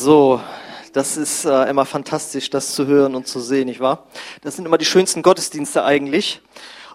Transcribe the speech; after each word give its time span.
So, 0.00 0.40
das 0.92 1.16
ist 1.16 1.44
äh, 1.44 1.64
immer 1.64 1.84
fantastisch, 1.84 2.50
das 2.50 2.72
zu 2.72 2.86
hören 2.86 3.16
und 3.16 3.26
zu 3.26 3.40
sehen, 3.40 3.66
nicht 3.66 3.80
wahr? 3.80 4.06
Das 4.42 4.54
sind 4.54 4.64
immer 4.64 4.78
die 4.78 4.84
schönsten 4.84 5.22
Gottesdienste 5.22 5.82
eigentlich. 5.82 6.40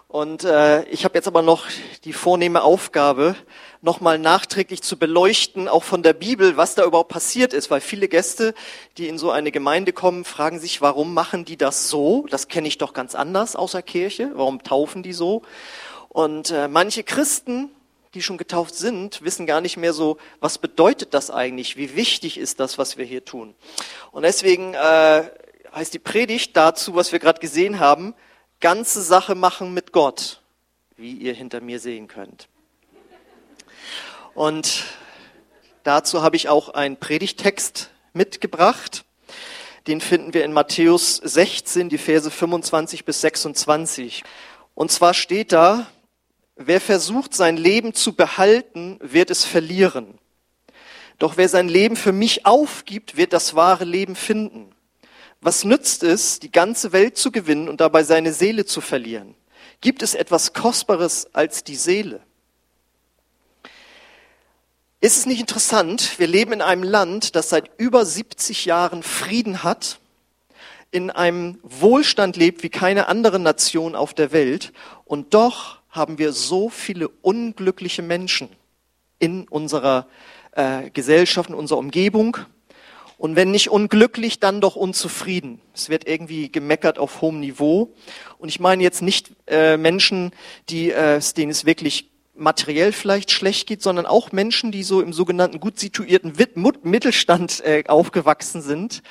Und 0.08 0.44
äh, 0.44 0.84
ich 0.84 1.04
habe 1.04 1.14
jetzt 1.14 1.28
aber 1.28 1.42
noch 1.42 1.66
die 2.04 2.14
vornehme 2.14 2.62
Aufgabe, 2.62 3.36
nochmal 3.82 4.18
nachträglich 4.18 4.80
zu 4.82 4.98
beleuchten, 4.98 5.68
auch 5.68 5.84
von 5.84 6.02
der 6.02 6.14
Bibel, 6.14 6.56
was 6.56 6.76
da 6.76 6.86
überhaupt 6.86 7.10
passiert 7.10 7.52
ist, 7.52 7.70
weil 7.70 7.82
viele 7.82 8.08
Gäste, 8.08 8.54
die 8.96 9.08
in 9.08 9.18
so 9.18 9.30
eine 9.30 9.52
Gemeinde 9.52 9.92
kommen, 9.92 10.24
fragen 10.24 10.58
sich, 10.58 10.80
warum 10.80 11.12
machen 11.12 11.44
die 11.44 11.58
das 11.58 11.90
so? 11.90 12.26
Das 12.30 12.48
kenne 12.48 12.68
ich 12.68 12.78
doch 12.78 12.94
ganz 12.94 13.14
anders 13.14 13.54
außer 13.54 13.82
Kirche. 13.82 14.30
Warum 14.32 14.62
taufen 14.62 15.02
die 15.02 15.12
so? 15.12 15.42
Und 16.08 16.50
äh, 16.52 16.68
manche 16.68 17.02
Christen, 17.02 17.68
die 18.14 18.22
schon 18.22 18.38
getauft 18.38 18.74
sind, 18.74 19.22
wissen 19.22 19.46
gar 19.46 19.60
nicht 19.60 19.76
mehr 19.76 19.92
so, 19.92 20.18
was 20.40 20.58
bedeutet 20.58 21.14
das 21.14 21.30
eigentlich? 21.30 21.76
Wie 21.76 21.96
wichtig 21.96 22.38
ist 22.38 22.60
das, 22.60 22.78
was 22.78 22.96
wir 22.96 23.04
hier 23.04 23.24
tun? 23.24 23.54
Und 24.12 24.22
deswegen 24.22 24.74
äh, 24.74 25.24
heißt 25.74 25.92
die 25.92 25.98
Predigt 25.98 26.56
dazu, 26.56 26.94
was 26.94 27.12
wir 27.12 27.18
gerade 27.18 27.40
gesehen 27.40 27.80
haben, 27.80 28.14
ganze 28.60 29.02
Sache 29.02 29.34
machen 29.34 29.74
mit 29.74 29.92
Gott, 29.92 30.40
wie 30.96 31.12
ihr 31.12 31.34
hinter 31.34 31.60
mir 31.60 31.80
sehen 31.80 32.08
könnt. 32.08 32.48
Und 34.34 34.84
dazu 35.82 36.22
habe 36.22 36.36
ich 36.36 36.48
auch 36.48 36.70
einen 36.70 36.96
Predigtext 36.96 37.90
mitgebracht. 38.12 39.04
Den 39.86 40.00
finden 40.00 40.32
wir 40.32 40.44
in 40.44 40.52
Matthäus 40.52 41.16
16, 41.16 41.88
die 41.88 41.98
Verse 41.98 42.30
25 42.30 43.04
bis 43.04 43.20
26. 43.20 44.24
Und 44.74 44.90
zwar 44.90 45.12
steht 45.12 45.52
da, 45.52 45.86
Wer 46.56 46.80
versucht, 46.80 47.34
sein 47.34 47.56
Leben 47.56 47.94
zu 47.94 48.14
behalten, 48.14 48.98
wird 49.00 49.30
es 49.30 49.44
verlieren. 49.44 50.18
Doch 51.18 51.36
wer 51.36 51.48
sein 51.48 51.68
Leben 51.68 51.96
für 51.96 52.12
mich 52.12 52.46
aufgibt, 52.46 53.16
wird 53.16 53.32
das 53.32 53.54
wahre 53.54 53.84
Leben 53.84 54.14
finden. 54.14 54.74
Was 55.40 55.64
nützt 55.64 56.02
es, 56.02 56.38
die 56.38 56.52
ganze 56.52 56.92
Welt 56.92 57.18
zu 57.18 57.32
gewinnen 57.32 57.68
und 57.68 57.80
dabei 57.80 58.04
seine 58.04 58.32
Seele 58.32 58.64
zu 58.64 58.80
verlieren? 58.80 59.34
Gibt 59.80 60.02
es 60.02 60.14
etwas 60.14 60.52
Kostbares 60.52 61.34
als 61.34 61.64
die 61.64 61.76
Seele? 61.76 62.20
Ist 65.00 65.18
es 65.18 65.26
nicht 65.26 65.40
interessant? 65.40 66.18
Wir 66.18 66.26
leben 66.26 66.52
in 66.54 66.62
einem 66.62 66.82
Land, 66.82 67.36
das 67.36 67.50
seit 67.50 67.70
über 67.78 68.06
70 68.06 68.64
Jahren 68.64 69.02
Frieden 69.02 69.62
hat, 69.62 69.98
in 70.92 71.10
einem 71.10 71.58
Wohlstand 71.62 72.36
lebt 72.36 72.62
wie 72.62 72.70
keine 72.70 73.08
andere 73.08 73.40
Nation 73.40 73.96
auf 73.96 74.14
der 74.14 74.32
Welt 74.32 74.72
und 75.04 75.34
doch 75.34 75.80
haben 75.94 76.18
wir 76.18 76.32
so 76.32 76.68
viele 76.68 77.08
unglückliche 77.08 78.02
Menschen 78.02 78.48
in 79.20 79.48
unserer 79.48 80.08
äh, 80.52 80.90
Gesellschaft, 80.90 81.50
in 81.50 81.54
unserer 81.54 81.78
Umgebung. 81.78 82.36
Und 83.16 83.36
wenn 83.36 83.52
nicht 83.52 83.70
unglücklich, 83.70 84.40
dann 84.40 84.60
doch 84.60 84.74
unzufrieden. 84.74 85.60
Es 85.72 85.88
wird 85.88 86.08
irgendwie 86.08 86.50
gemeckert 86.50 86.98
auf 86.98 87.20
hohem 87.20 87.38
Niveau. 87.38 87.94
Und 88.38 88.48
ich 88.48 88.58
meine 88.58 88.82
jetzt 88.82 89.02
nicht 89.02 89.30
äh, 89.46 89.76
Menschen, 89.76 90.32
die, 90.68 90.90
äh, 90.90 91.20
denen 91.36 91.52
es 91.52 91.64
wirklich 91.64 92.10
materiell 92.34 92.90
vielleicht 92.90 93.30
schlecht 93.30 93.68
geht, 93.68 93.80
sondern 93.80 94.06
auch 94.06 94.32
Menschen, 94.32 94.72
die 94.72 94.82
so 94.82 95.00
im 95.00 95.12
sogenannten 95.12 95.60
gut 95.60 95.78
situierten 95.78 96.32
Mittelstand 96.82 97.64
äh, 97.64 97.84
aufgewachsen 97.86 98.60
sind, 98.60 99.04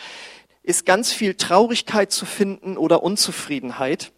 ist 0.63 0.85
ganz 0.85 1.13
viel 1.13 1.35
Traurigkeit 1.35 2.11
zu 2.11 2.25
finden 2.25 2.77
oder 2.77 3.03
Unzufriedenheit. 3.03 4.11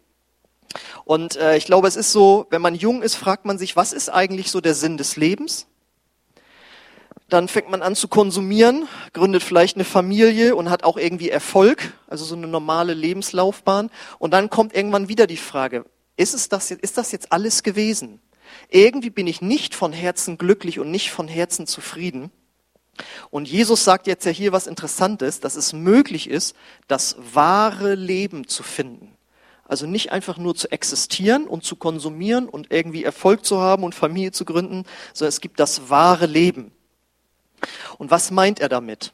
Und 1.06 1.36
äh, 1.36 1.56
ich 1.56 1.66
glaube, 1.66 1.86
es 1.86 1.94
ist 1.94 2.10
so, 2.10 2.48
wenn 2.50 2.60
man 2.60 2.74
jung 2.74 3.00
ist, 3.00 3.14
fragt 3.14 3.44
man 3.44 3.58
sich, 3.58 3.76
was 3.76 3.92
ist 3.92 4.08
eigentlich 4.08 4.50
so 4.50 4.60
der 4.60 4.74
Sinn 4.74 4.96
des 4.96 5.14
Lebens? 5.14 5.68
Dann 7.28 7.46
fängt 7.46 7.70
man 7.70 7.80
an 7.80 7.94
zu 7.94 8.08
konsumieren, 8.08 8.88
gründet 9.12 9.44
vielleicht 9.44 9.76
eine 9.76 9.84
Familie 9.84 10.56
und 10.56 10.68
hat 10.68 10.82
auch 10.82 10.96
irgendwie 10.96 11.30
Erfolg, 11.30 11.92
also 12.08 12.24
so 12.24 12.34
eine 12.34 12.48
normale 12.48 12.92
Lebenslaufbahn. 12.92 13.90
Und 14.18 14.32
dann 14.32 14.50
kommt 14.50 14.74
irgendwann 14.74 15.08
wieder 15.08 15.28
die 15.28 15.36
Frage, 15.36 15.84
ist, 16.16 16.34
es 16.34 16.48
das, 16.48 16.72
ist 16.72 16.98
das 16.98 17.12
jetzt 17.12 17.30
alles 17.30 17.62
gewesen? 17.62 18.20
Irgendwie 18.68 19.10
bin 19.10 19.28
ich 19.28 19.40
nicht 19.40 19.76
von 19.76 19.92
Herzen 19.92 20.38
glücklich 20.38 20.80
und 20.80 20.90
nicht 20.90 21.12
von 21.12 21.28
Herzen 21.28 21.68
zufrieden. 21.68 22.32
Und 23.30 23.46
Jesus 23.46 23.84
sagt 23.84 24.08
jetzt 24.08 24.24
ja 24.26 24.32
hier 24.32 24.50
was 24.50 24.66
Interessantes, 24.66 25.38
dass 25.38 25.54
es 25.54 25.72
möglich 25.72 26.28
ist, 26.28 26.56
das 26.88 27.16
wahre 27.32 27.94
Leben 27.94 28.48
zu 28.48 28.64
finden. 28.64 29.15
Also 29.68 29.86
nicht 29.86 30.12
einfach 30.12 30.38
nur 30.38 30.54
zu 30.54 30.70
existieren 30.70 31.46
und 31.46 31.64
zu 31.64 31.76
konsumieren 31.76 32.48
und 32.48 32.70
irgendwie 32.70 33.02
Erfolg 33.04 33.44
zu 33.44 33.60
haben 33.60 33.82
und 33.82 33.94
Familie 33.94 34.32
zu 34.32 34.44
gründen, 34.44 34.84
sondern 35.12 35.30
es 35.30 35.40
gibt 35.40 35.58
das 35.58 35.90
wahre 35.90 36.26
Leben. 36.26 36.72
Und 37.98 38.10
was 38.10 38.30
meint 38.30 38.60
er 38.60 38.68
damit? 38.68 39.12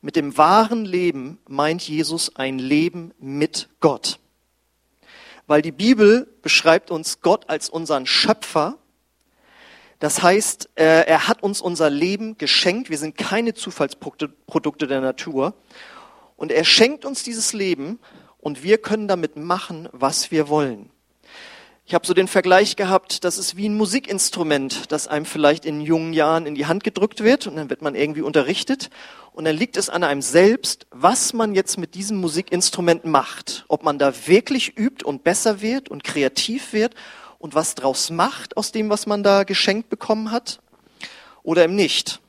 Mit 0.00 0.14
dem 0.14 0.36
wahren 0.36 0.84
Leben 0.84 1.38
meint 1.48 1.88
Jesus 1.88 2.36
ein 2.36 2.58
Leben 2.58 3.12
mit 3.18 3.68
Gott. 3.80 4.18
Weil 5.46 5.62
die 5.62 5.72
Bibel 5.72 6.28
beschreibt 6.42 6.90
uns 6.90 7.20
Gott 7.22 7.48
als 7.48 7.70
unseren 7.70 8.04
Schöpfer. 8.04 8.76
Das 9.98 10.22
heißt, 10.22 10.68
er 10.74 11.26
hat 11.26 11.42
uns 11.42 11.60
unser 11.60 11.88
Leben 11.88 12.36
geschenkt. 12.36 12.90
Wir 12.90 12.98
sind 12.98 13.16
keine 13.16 13.54
Zufallsprodukte 13.54 14.86
der 14.86 15.00
Natur. 15.00 15.54
Und 16.36 16.52
er 16.52 16.64
schenkt 16.64 17.04
uns 17.04 17.22
dieses 17.22 17.54
Leben 17.54 17.98
und 18.38 18.62
wir 18.62 18.78
können 18.78 19.08
damit 19.08 19.36
machen, 19.36 19.88
was 19.92 20.30
wir 20.30 20.48
wollen. 20.48 20.90
Ich 21.86 21.94
habe 21.94 22.06
so 22.06 22.12
den 22.12 22.28
Vergleich 22.28 22.76
gehabt, 22.76 23.24
das 23.24 23.38
ist 23.38 23.56
wie 23.56 23.66
ein 23.66 23.74
Musikinstrument, 23.74 24.92
das 24.92 25.08
einem 25.08 25.24
vielleicht 25.24 25.64
in 25.64 25.80
jungen 25.80 26.12
Jahren 26.12 26.44
in 26.44 26.54
die 26.54 26.66
Hand 26.66 26.84
gedrückt 26.84 27.24
wird 27.24 27.46
und 27.46 27.56
dann 27.56 27.70
wird 27.70 27.80
man 27.80 27.94
irgendwie 27.94 28.20
unterrichtet 28.20 28.90
und 29.32 29.46
dann 29.46 29.56
liegt 29.56 29.78
es 29.78 29.88
an 29.88 30.04
einem 30.04 30.20
selbst, 30.20 30.86
was 30.90 31.32
man 31.32 31.54
jetzt 31.54 31.78
mit 31.78 31.94
diesem 31.94 32.18
Musikinstrument 32.18 33.06
macht, 33.06 33.64
ob 33.68 33.84
man 33.84 33.98
da 33.98 34.12
wirklich 34.26 34.76
übt 34.76 35.02
und 35.02 35.24
besser 35.24 35.62
wird 35.62 35.88
und 35.88 36.04
kreativ 36.04 36.74
wird 36.74 36.94
und 37.38 37.54
was 37.54 37.74
draus 37.74 38.10
macht 38.10 38.58
aus 38.58 38.70
dem, 38.70 38.90
was 38.90 39.06
man 39.06 39.22
da 39.22 39.44
geschenkt 39.44 39.88
bekommen 39.88 40.30
hat 40.30 40.60
oder 41.42 41.64
eben 41.64 41.74
nicht. 41.74 42.20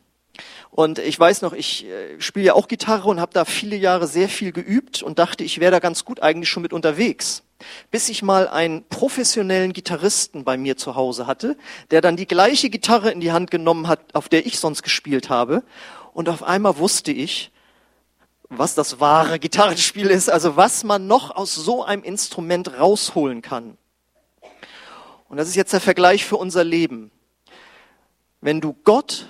Und 0.80 0.98
ich 0.98 1.20
weiß 1.20 1.42
noch, 1.42 1.52
ich 1.52 1.88
äh, 1.88 2.22
spiele 2.22 2.46
ja 2.46 2.54
auch 2.54 2.70
Gitarre 2.70 3.10
und 3.10 3.20
habe 3.20 3.34
da 3.34 3.44
viele 3.44 3.76
Jahre 3.76 4.08
sehr 4.08 4.30
viel 4.30 4.54
geübt 4.54 5.04
und 5.04 5.20
dachte, 5.20 5.44
ich 5.44 5.60
wäre 5.60 5.74
da 5.74 5.80
ganz 5.80 6.06
gut 6.06 6.22
eigentlich 6.22 6.48
schon 6.48 6.64
mit 6.64 6.72
unterwegs. 6.72 7.44
Bis 7.92 8.08
ich 8.08 8.22
mal 8.22 8.48
einen 8.48 8.86
professionellen 8.86 9.74
Gitarristen 9.74 10.46
bei 10.46 10.56
mir 10.56 10.78
zu 10.78 10.96
Hause 10.96 11.28
hatte, 11.28 11.58
der 11.92 12.00
dann 12.00 12.16
die 12.16 12.28
gleiche 12.28 12.70
Gitarre 12.70 13.12
in 13.12 13.20
die 13.20 13.34
Hand 13.34 13.52
genommen 13.52 13.90
hat, 13.90 14.16
auf 14.16 14.30
der 14.30 14.46
ich 14.46 14.58
sonst 14.58 14.82
gespielt 14.82 15.30
habe. 15.30 15.64
Und 16.14 16.30
auf 16.30 16.44
einmal 16.44 16.78
wusste 16.78 17.12
ich, 17.12 17.52
was 18.48 18.74
das 18.74 19.02
wahre 19.02 19.38
Gitarrenspiel 19.38 20.08
ist, 20.08 20.30
also 20.30 20.56
was 20.56 20.86
man 20.86 21.08
noch 21.08 21.36
aus 21.36 21.54
so 21.54 21.84
einem 21.84 22.04
Instrument 22.04 22.80
rausholen 22.80 23.42
kann. 23.42 23.78
Und 25.28 25.36
das 25.36 25.50
ist 25.50 25.56
jetzt 25.56 25.74
der 25.74 25.82
Vergleich 25.82 26.24
für 26.24 26.38
unser 26.38 26.64
Leben. 26.64 27.12
Wenn 28.40 28.62
du 28.62 28.78
Gott 28.86 29.28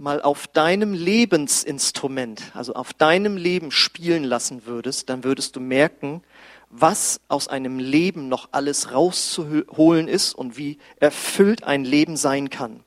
mal 0.00 0.22
auf 0.22 0.46
deinem 0.46 0.94
Lebensinstrument, 0.94 2.52
also 2.54 2.72
auf 2.72 2.94
deinem 2.94 3.36
Leben 3.36 3.70
spielen 3.70 4.24
lassen 4.24 4.64
würdest, 4.64 5.10
dann 5.10 5.24
würdest 5.24 5.56
du 5.56 5.60
merken, 5.60 6.22
was 6.70 7.20
aus 7.28 7.48
einem 7.48 7.78
Leben 7.78 8.28
noch 8.28 8.48
alles 8.52 8.92
rauszuholen 8.92 10.08
ist 10.08 10.34
und 10.34 10.56
wie 10.56 10.78
erfüllt 11.00 11.64
ein 11.64 11.84
Leben 11.84 12.16
sein 12.16 12.48
kann. 12.48 12.80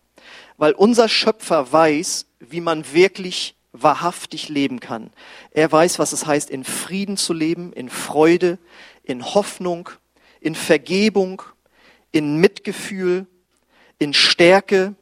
Weil 0.57 0.73
unser 0.73 1.07
Schöpfer 1.07 1.71
weiß, 1.71 2.25
wie 2.39 2.61
man 2.61 2.91
wirklich 2.93 3.55
wahrhaftig 3.73 4.49
leben 4.49 4.79
kann. 4.79 5.11
Er 5.51 5.71
weiß, 5.71 5.99
was 5.99 6.13
es 6.13 6.25
heißt, 6.25 6.49
in 6.49 6.63
Frieden 6.63 7.17
zu 7.17 7.33
leben, 7.33 7.73
in 7.73 7.89
Freude, 7.89 8.57
in 9.03 9.23
Hoffnung, 9.23 9.89
in 10.39 10.55
Vergebung, 10.55 11.43
in 12.11 12.37
Mitgefühl, 12.37 13.27
in 13.99 14.13
Stärke, 14.13 14.95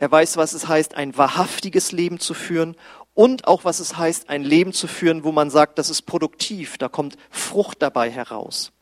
er 0.00 0.10
weiß, 0.10 0.38
was 0.38 0.54
es 0.54 0.66
heißt, 0.66 0.94
ein 0.94 1.16
wahrhaftiges 1.18 1.92
Leben 1.92 2.18
zu 2.18 2.32
führen 2.32 2.74
und 3.12 3.46
auch 3.46 3.64
was 3.64 3.80
es 3.80 3.98
heißt, 3.98 4.30
ein 4.30 4.42
Leben 4.42 4.72
zu 4.72 4.86
führen, 4.86 5.24
wo 5.24 5.30
man 5.30 5.50
sagt, 5.50 5.78
das 5.78 5.90
ist 5.90 6.02
produktiv, 6.02 6.78
da 6.78 6.88
kommt 6.88 7.18
Frucht 7.28 7.82
dabei 7.82 8.10
heraus. 8.10 8.72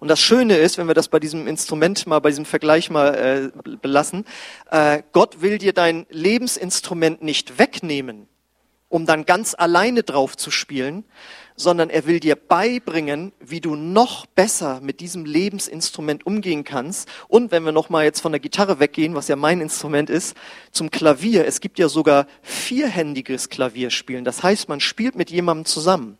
Und 0.00 0.08
das 0.08 0.20
Schöne 0.20 0.58
ist, 0.58 0.76
wenn 0.76 0.86
wir 0.86 0.94
das 0.94 1.08
bei 1.08 1.18
diesem 1.18 1.46
Instrument 1.46 2.06
mal, 2.06 2.18
bei 2.18 2.28
diesem 2.28 2.44
Vergleich 2.44 2.90
mal 2.90 3.52
äh, 3.56 3.76
belassen, 3.78 4.26
äh, 4.70 5.02
Gott 5.12 5.40
will 5.40 5.56
dir 5.56 5.72
dein 5.72 6.04
Lebensinstrument 6.10 7.22
nicht 7.22 7.58
wegnehmen, 7.58 8.28
um 8.90 9.06
dann 9.06 9.24
ganz 9.24 9.54
alleine 9.56 10.02
drauf 10.02 10.36
zu 10.36 10.50
spielen, 10.50 11.04
sondern 11.56 11.90
er 11.90 12.06
will 12.06 12.20
dir 12.20 12.36
beibringen, 12.36 13.32
wie 13.40 13.60
du 13.60 13.74
noch 13.74 14.26
besser 14.26 14.80
mit 14.80 15.00
diesem 15.00 15.24
Lebensinstrument 15.24 16.26
umgehen 16.26 16.64
kannst. 16.64 17.08
Und 17.28 17.50
wenn 17.50 17.64
wir 17.64 17.72
nochmal 17.72 18.04
jetzt 18.04 18.20
von 18.20 18.32
der 18.32 18.40
Gitarre 18.40 18.80
weggehen, 18.80 19.14
was 19.14 19.28
ja 19.28 19.36
mein 19.36 19.60
Instrument 19.60 20.10
ist, 20.10 20.36
zum 20.70 20.90
Klavier. 20.90 21.46
Es 21.46 21.60
gibt 21.60 21.78
ja 21.78 21.88
sogar 21.88 22.26
vierhändiges 22.42 23.48
Klavierspielen. 23.48 24.24
Das 24.24 24.42
heißt, 24.42 24.68
man 24.68 24.80
spielt 24.80 25.14
mit 25.14 25.30
jemandem 25.30 25.64
zusammen. 25.64 26.18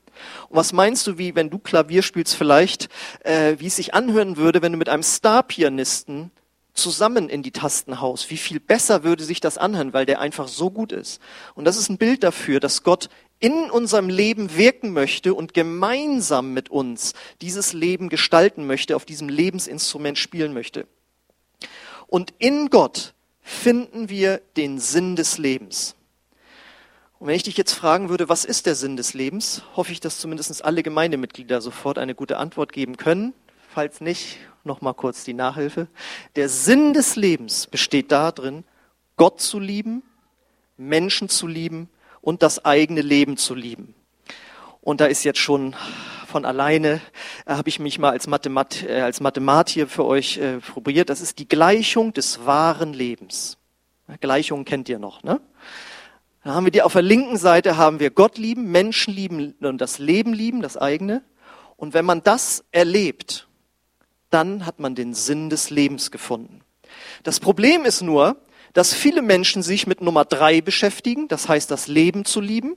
Und 0.49 0.57
was 0.57 0.73
meinst 0.73 1.07
du, 1.07 1.19
wie 1.19 1.35
wenn 1.35 1.51
du 1.51 1.59
Klavier 1.59 2.03
spielst, 2.03 2.35
vielleicht, 2.35 2.89
äh, 3.25 3.57
wie 3.59 3.67
es 3.67 3.77
sich 3.77 3.95
anhören 3.95 4.37
würde, 4.37 4.63
wenn 4.63 4.73
du 4.73 4.79
mit 4.79 4.89
einem 4.89 5.03
Star-Pianisten 5.03 6.31
zusammen 6.75 7.29
in 7.29 7.43
die 7.43 7.51
Tasten 7.51 8.01
haust? 8.01 8.31
Wie 8.31 8.37
viel 8.37 8.61
besser 8.61 9.05
würde 9.05 9.25
sich 9.25 9.41
das 9.41 9.59
anhören, 9.59 9.93
weil 9.93 10.07
der 10.07 10.21
einfach 10.21 10.49
so 10.49 10.71
gut 10.71 10.93
ist? 10.93 11.21
Und 11.55 11.65
das 11.65 11.77
ist 11.77 11.89
ein 11.89 11.99
Bild 11.99 12.23
dafür, 12.23 12.61
dass 12.61 12.83
Gott 12.83 13.09
in 13.43 13.71
unserem 13.71 14.09
Leben 14.09 14.57
wirken 14.57 14.93
möchte 14.93 15.35
und 15.35 15.53
gemeinsam 15.53 16.55
mit 16.55 16.71
uns 16.71 17.13
dieses 17.41 17.73
Leben 17.73 18.09
gestalten 18.09 18.69
möchte, 18.69 18.95
auf 18.95 19.05
diesem 19.05 19.29
Lebensinstrument 19.29 20.17
spielen 20.17 20.55
möchte. 20.55 20.87
Und 22.07 22.33
in 22.39 22.71
Gott 22.71 23.15
finden 23.41 24.09
wir 24.09 24.41
den 24.57 24.79
Sinn 24.79 25.17
des 25.17 25.39
Lebens. 25.39 25.97
Und 27.19 27.27
wenn 27.27 27.35
ich 27.35 27.43
dich 27.43 27.57
jetzt 27.57 27.73
fragen 27.73 28.09
würde, 28.11 28.29
was 28.29 28.45
ist 28.45 28.67
der 28.67 28.77
Sinn 28.77 28.97
des 28.97 29.13
Lebens, 29.13 29.63
hoffe 29.75 29.91
ich, 29.91 29.99
dass 29.99 30.21
zumindest 30.21 30.65
alle 30.65 30.85
Gemeindemitglieder 30.85 31.61
sofort 31.61 31.99
eine 31.99 32.15
gute 32.15 32.37
Antwort 32.37 32.73
geben 32.73 32.97
können. 32.97 33.35
Falls 33.75 34.01
nicht, 34.01 34.39
nochmal 34.63 34.95
kurz 34.95 35.25
die 35.25 35.35
Nachhilfe. 35.35 35.89
Der 36.37 36.49
Sinn 36.49 36.95
des 36.95 37.17
Lebens 37.17 37.67
besteht 37.67 38.13
darin, 38.13 38.63
Gott 39.17 39.41
zu 39.41 39.59
lieben, 39.59 40.05
Menschen 40.77 41.29
zu 41.29 41.49
lieben 41.49 41.89
und 42.23 42.43
das 42.43 42.65
eigene 42.65 43.03
Leben 43.03 43.37
zu 43.37 43.55
lieben. 43.55 43.95
Und 44.81 45.03
da 45.03 45.07
ist 45.07 45.25
jetzt 45.25 45.39
schon 45.39 45.77
von 46.27 46.47
alleine, 46.47 47.03
äh, 47.45 47.55
habe 47.55 47.69
ich 47.69 47.79
mich 47.79 47.99
mal 47.99 48.11
als, 48.11 48.27
Mathemat, 48.27 48.83
äh, 48.85 49.03
als 49.03 49.21
Mathemat 49.21 49.71
für 49.89 50.07
euch 50.07 50.39
äh, 50.39 50.59
probiert. 50.59 51.11
Das 51.11 51.21
ist 51.21 51.39
die 51.39 51.47
Gleichung 51.47 52.15
des 52.15 52.47
wahren 52.47 52.95
Lebens. 52.95 53.59
Gleichungen 54.21 54.65
kennt 54.65 54.89
ihr 54.89 54.99
noch, 54.99 55.23
ne? 55.23 55.41
Da 56.45 56.55
haben 56.55 56.65
wir 56.65 56.73
die 56.73 56.83
auf 56.83 56.95
der 56.95 57.03
linken 57.03 57.37
Seite 57.37 57.77
haben 57.77 58.01
wir 58.01 58.11
Gott 58.11 58.37
lieben, 58.37 58.73
Menschen 58.73 59.15
lieben 59.15 59.55
und 59.61 59.81
das 59.81 60.01
Leben 60.01 60.33
lieben, 60.33 60.61
das 60.61 60.77
eigene. 60.77 61.23
Und 61.77 61.95
wenn 61.95 62.05
man 62.05 62.25
das 62.25 62.65
erlebt, 62.73 63.47
dann 64.31 64.67
hat 64.67 64.81
man 64.81 64.97
den 64.97 65.15
Sinn 65.15 65.51
des 65.51 65.71
Lebens 65.71 66.11
gefunden. 66.11 66.63
Das 67.23 67.39
Problem 67.39 67.85
ist 67.85 68.03
nur, 68.03 68.37
dass 68.73 68.95
viele 68.95 69.23
Menschen 69.23 69.63
sich 69.63 69.87
mit 69.87 70.01
Nummer 70.01 70.25
drei 70.25 70.61
beschäftigen, 70.61 71.29
das 71.29 71.49
heißt 71.49 71.71
das 71.71 71.89
Leben 71.89 72.25
zu 72.25 72.41
lieben, 72.41 72.77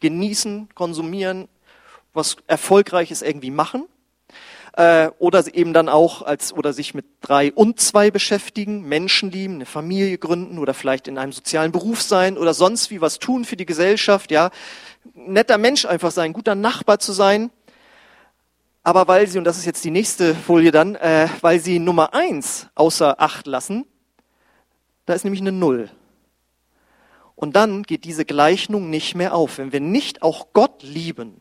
genießen, 0.00 0.68
konsumieren, 0.74 1.48
was 2.12 2.36
Erfolgreiches 2.46 3.22
irgendwie 3.22 3.50
machen 3.50 3.86
äh, 4.76 5.10
oder 5.18 5.44
eben 5.54 5.72
dann 5.72 5.88
auch 5.88 6.22
als 6.22 6.52
oder 6.52 6.72
sich 6.72 6.94
mit 6.94 7.04
drei 7.20 7.52
und 7.52 7.80
zwei 7.80 8.10
beschäftigen, 8.10 8.82
Menschen 8.82 9.30
lieben, 9.30 9.54
eine 9.54 9.66
Familie 9.66 10.18
gründen 10.18 10.58
oder 10.58 10.74
vielleicht 10.74 11.08
in 11.08 11.18
einem 11.18 11.32
sozialen 11.32 11.72
Beruf 11.72 12.02
sein 12.02 12.38
oder 12.38 12.54
sonst 12.54 12.90
wie 12.90 13.00
was 13.00 13.18
tun 13.18 13.44
für 13.44 13.56
die 13.56 13.66
Gesellschaft, 13.66 14.30
ja, 14.30 14.50
netter 15.14 15.58
Mensch 15.58 15.84
einfach 15.84 16.10
sein, 16.10 16.32
guter 16.32 16.54
Nachbar 16.54 16.98
zu 16.98 17.12
sein. 17.12 17.50
Aber 18.84 19.06
weil 19.06 19.28
sie, 19.28 19.38
und 19.38 19.44
das 19.44 19.58
ist 19.58 19.64
jetzt 19.64 19.84
die 19.84 19.92
nächste 19.92 20.34
Folie 20.34 20.72
dann, 20.72 20.96
äh, 20.96 21.28
weil 21.40 21.60
sie 21.60 21.78
Nummer 21.78 22.14
eins 22.14 22.66
außer 22.74 23.20
Acht 23.20 23.46
lassen, 23.46 23.84
da 25.06 25.14
ist 25.14 25.24
nämlich 25.24 25.40
eine 25.40 25.52
Null. 25.52 25.90
Und 27.34 27.56
dann 27.56 27.82
geht 27.82 28.04
diese 28.04 28.24
Gleichung 28.24 28.90
nicht 28.90 29.14
mehr 29.14 29.34
auf. 29.34 29.58
Wenn 29.58 29.72
wir 29.72 29.80
nicht 29.80 30.22
auch 30.22 30.48
Gott 30.52 30.82
lieben, 30.82 31.40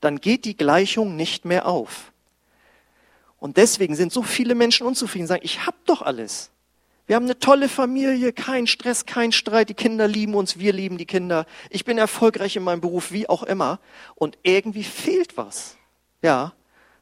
dann 0.00 0.20
geht 0.20 0.44
die 0.44 0.56
Gleichung 0.56 1.16
nicht 1.16 1.44
mehr 1.44 1.66
auf. 1.66 2.12
Und 3.38 3.56
deswegen 3.56 3.94
sind 3.94 4.12
so 4.12 4.22
viele 4.22 4.54
Menschen 4.54 4.86
unzufrieden, 4.86 5.26
sagen, 5.26 5.44
ich 5.44 5.66
hab 5.66 5.74
doch 5.86 6.02
alles. 6.02 6.50
Wir 7.06 7.16
haben 7.16 7.24
eine 7.24 7.38
tolle 7.38 7.68
Familie, 7.68 8.32
kein 8.32 8.66
Stress, 8.66 9.06
kein 9.06 9.32
Streit, 9.32 9.70
die 9.70 9.74
Kinder 9.74 10.06
lieben 10.06 10.34
uns, 10.34 10.58
wir 10.58 10.72
lieben 10.72 10.98
die 10.98 11.06
Kinder. 11.06 11.46
Ich 11.70 11.84
bin 11.84 11.96
erfolgreich 11.96 12.56
in 12.56 12.62
meinem 12.62 12.82
Beruf, 12.82 13.12
wie 13.12 13.28
auch 13.28 13.42
immer. 13.42 13.80
Und 14.14 14.36
irgendwie 14.42 14.84
fehlt 14.84 15.36
was. 15.36 15.76
Ja, 16.20 16.52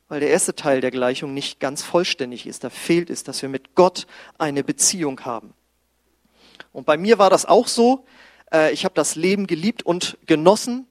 weil 0.09 0.21
der 0.21 0.31
erste 0.31 0.55
Teil 0.55 0.81
der 0.81 0.93
Gleichung 0.93 1.35
nicht 1.35 1.59
ganz 1.59 1.83
vollständig 1.83 2.47
ist. 2.47 2.63
Da 2.63 2.71
fehlt 2.71 3.11
es, 3.11 3.25
dass 3.25 3.43
wir 3.43 3.49
mit 3.49 3.75
Gott 3.75 4.07
eine 4.39 4.63
Beziehung 4.63 5.25
haben. 5.25 5.55
Und 6.73 6.87
bei 6.87 6.97
mir 6.97 7.19
war 7.19 7.31
das 7.31 7.47
auch 7.47 7.69
so. 7.69 8.05
Äh, 8.53 8.73
ich 8.73 8.85
habe 8.85 8.95
das 8.95 9.17
Leben 9.17 9.47
geliebt 9.47 9.85
und 9.85 10.19
genossen 10.27 10.87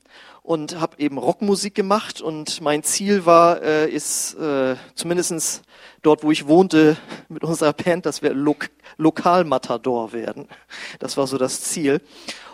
und 0.45 0.79
habe 0.79 0.99
eben 0.99 1.17
Rockmusik 1.17 1.73
gemacht 1.73 2.21
und 2.21 2.61
mein 2.61 2.83
Ziel 2.83 3.25
war, 3.25 3.63
äh, 3.63 3.89
ist 3.89 4.35
äh, 4.35 4.75
zumindestens 4.93 5.63
dort, 6.03 6.23
wo 6.23 6.31
ich 6.31 6.47
wohnte 6.47 6.97
mit 7.29 7.43
unserer 7.43 7.73
Band, 7.73 8.05
dass 8.05 8.21
wir 8.21 8.33
Lok 8.33 8.69
Lokalmatador 8.97 10.13
werden. 10.13 10.47
Das 10.99 11.17
war 11.17 11.27
so 11.27 11.37
das 11.37 11.61
Ziel. 11.61 12.01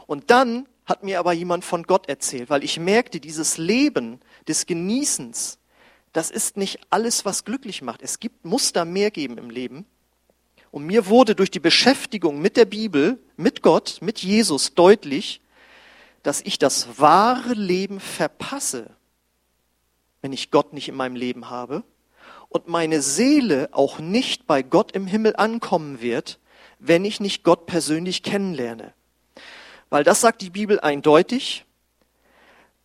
Und 0.07 0.31
dann 0.31 0.67
hat 0.85 1.03
mir 1.03 1.19
aber 1.19 1.33
jemand 1.33 1.63
von 1.63 1.83
Gott 1.83 2.09
erzählt, 2.09 2.49
weil 2.49 2.63
ich 2.63 2.79
merkte, 2.79 3.19
dieses 3.19 3.57
Leben 3.57 4.19
des 4.47 4.65
Genießens, 4.65 5.59
das 6.13 6.31
ist 6.31 6.57
nicht 6.57 6.79
alles, 6.89 7.25
was 7.25 7.45
glücklich 7.45 7.81
macht. 7.81 8.01
Es 8.01 8.19
gibt, 8.19 8.43
muss 8.43 8.73
da 8.73 8.85
mehr 8.85 9.11
geben 9.11 9.37
im 9.37 9.49
Leben. 9.49 9.85
Und 10.71 10.85
mir 10.85 11.07
wurde 11.07 11.35
durch 11.35 11.51
die 11.51 11.59
Beschäftigung 11.59 12.41
mit 12.41 12.55
der 12.55 12.65
Bibel, 12.65 13.19
mit 13.35 13.61
Gott, 13.61 13.97
mit 14.01 14.19
Jesus 14.19 14.73
deutlich, 14.73 15.41
dass 16.23 16.41
ich 16.41 16.57
das 16.57 16.99
wahre 16.99 17.53
Leben 17.53 17.99
verpasse, 17.99 18.89
wenn 20.21 20.33
ich 20.33 20.49
Gott 20.49 20.71
nicht 20.71 20.87
in 20.87 20.95
meinem 20.95 21.15
Leben 21.15 21.49
habe 21.49 21.83
und 22.47 22.67
meine 22.67 23.01
Seele 23.01 23.69
auch 23.71 23.99
nicht 23.99 24.47
bei 24.47 24.61
Gott 24.61 24.91
im 24.91 25.07
Himmel 25.07 25.35
ankommen 25.35 26.01
wird, 26.01 26.39
wenn 26.79 27.05
ich 27.05 27.19
nicht 27.19 27.43
Gott 27.43 27.65
persönlich 27.65 28.23
kennenlerne. 28.23 28.93
Weil 29.89 30.03
das 30.03 30.21
sagt 30.21 30.41
die 30.41 30.49
Bibel 30.49 30.79
eindeutig. 30.79 31.65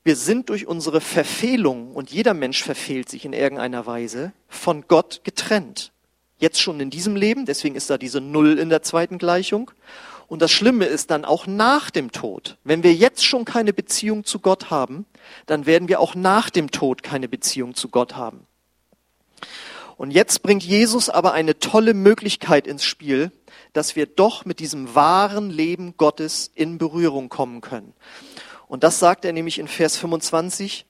Wir 0.03 0.17
sind 0.17 0.51
durch 0.51 0.67
unsere 0.67 1.01
Verfehlung, 1.01 1.95
und 1.95 2.13
jeder 2.13 2.33
Mensch 2.33 2.63
verfehlt 2.63 3.09
sich 3.09 3.25
in 3.25 3.33
irgendeiner 3.33 3.87
Weise, 3.87 4.33
von 4.49 4.87
Gott 4.87 5.23
getrennt. 5.25 5.93
Jetzt 6.39 6.61
schon 6.61 6.81
in 6.81 6.91
diesem 6.91 7.17
Leben, 7.17 7.47
deswegen 7.47 7.77
ist 7.77 7.89
da 7.89 7.99
diese 7.99 8.21
Null 8.21 8.59
in 8.59 8.69
der 8.69 8.83
zweiten 8.83 9.19
Gleichung. 9.19 9.71
Und 10.29 10.43
das 10.43 10.51
Schlimme 10.51 10.87
ist 10.87 11.11
dann 11.11 11.25
auch 11.25 11.47
nach 11.47 11.91
dem 11.91 12.13
Tod. 12.13 12.59
Wenn 12.65 12.83
wir 12.83 12.93
jetzt 12.93 13.25
schon 13.25 13.45
keine 13.45 13.73
Beziehung 13.73 14.25
zu 14.25 14.41
Gott 14.41 14.71
haben, 14.71 15.07
dann 15.47 15.67
werden 15.67 15.89
wir 15.89 16.01
auch 16.01 16.15
nach 16.15 16.51
dem 16.51 16.71
Tod 16.71 17.03
keine 17.03 17.29
Beziehung 17.29 17.75
zu 17.75 17.89
Gott 17.89 18.17
haben. 18.17 18.47
Und 19.97 20.11
jetzt 20.11 20.43
bringt 20.43 20.63
Jesus 20.63 21.09
aber 21.09 21.33
eine 21.33 21.59
tolle 21.59 21.95
Möglichkeit 21.95 22.67
ins 22.67 22.85
Spiel, 22.85 23.33
dass 23.73 23.97
wir 23.97 24.07
doch 24.07 24.45
mit 24.45 24.59
diesem 24.59 24.95
wahren 24.95 25.49
Leben 25.49 25.97
Gottes 25.97 26.51
in 26.55 26.77
Berührung 26.77 27.29
kommen 27.29 27.61
können. 27.63 27.95
Und 28.69 28.85
das 28.85 28.99
sagt 28.99 29.25
er 29.25 29.33
nämlich 29.33 29.59
in 29.59 29.69
Vers 29.69 29.97
25. 29.97 30.87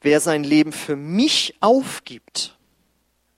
Wer 0.00 0.20
sein 0.20 0.44
Leben 0.44 0.72
für 0.72 0.96
mich 0.96 1.56
aufgibt, 1.60 2.57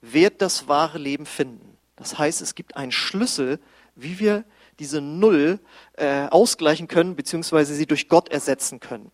wird 0.01 0.43
das 0.43 0.69
wahre 0.69 0.99
Leben 0.99 1.27
finden. 1.27 1.77
Das 1.97 2.19
heißt, 2.19 2.41
es 2.41 2.55
gibt 2.55 2.77
einen 2.77 2.93
Schlüssel 2.93 3.61
wie 4.03 4.19
wir 4.19 4.45
diese 4.79 5.01
Null 5.01 5.61
äh, 5.95 6.27
ausgleichen 6.29 6.89
können, 6.89 7.17
beziehungsweise 7.17 7.75
sie 7.75 7.87
durch 7.87 8.09
Gott 8.09 8.29
ersetzen 8.31 8.81
können. 8.81 9.11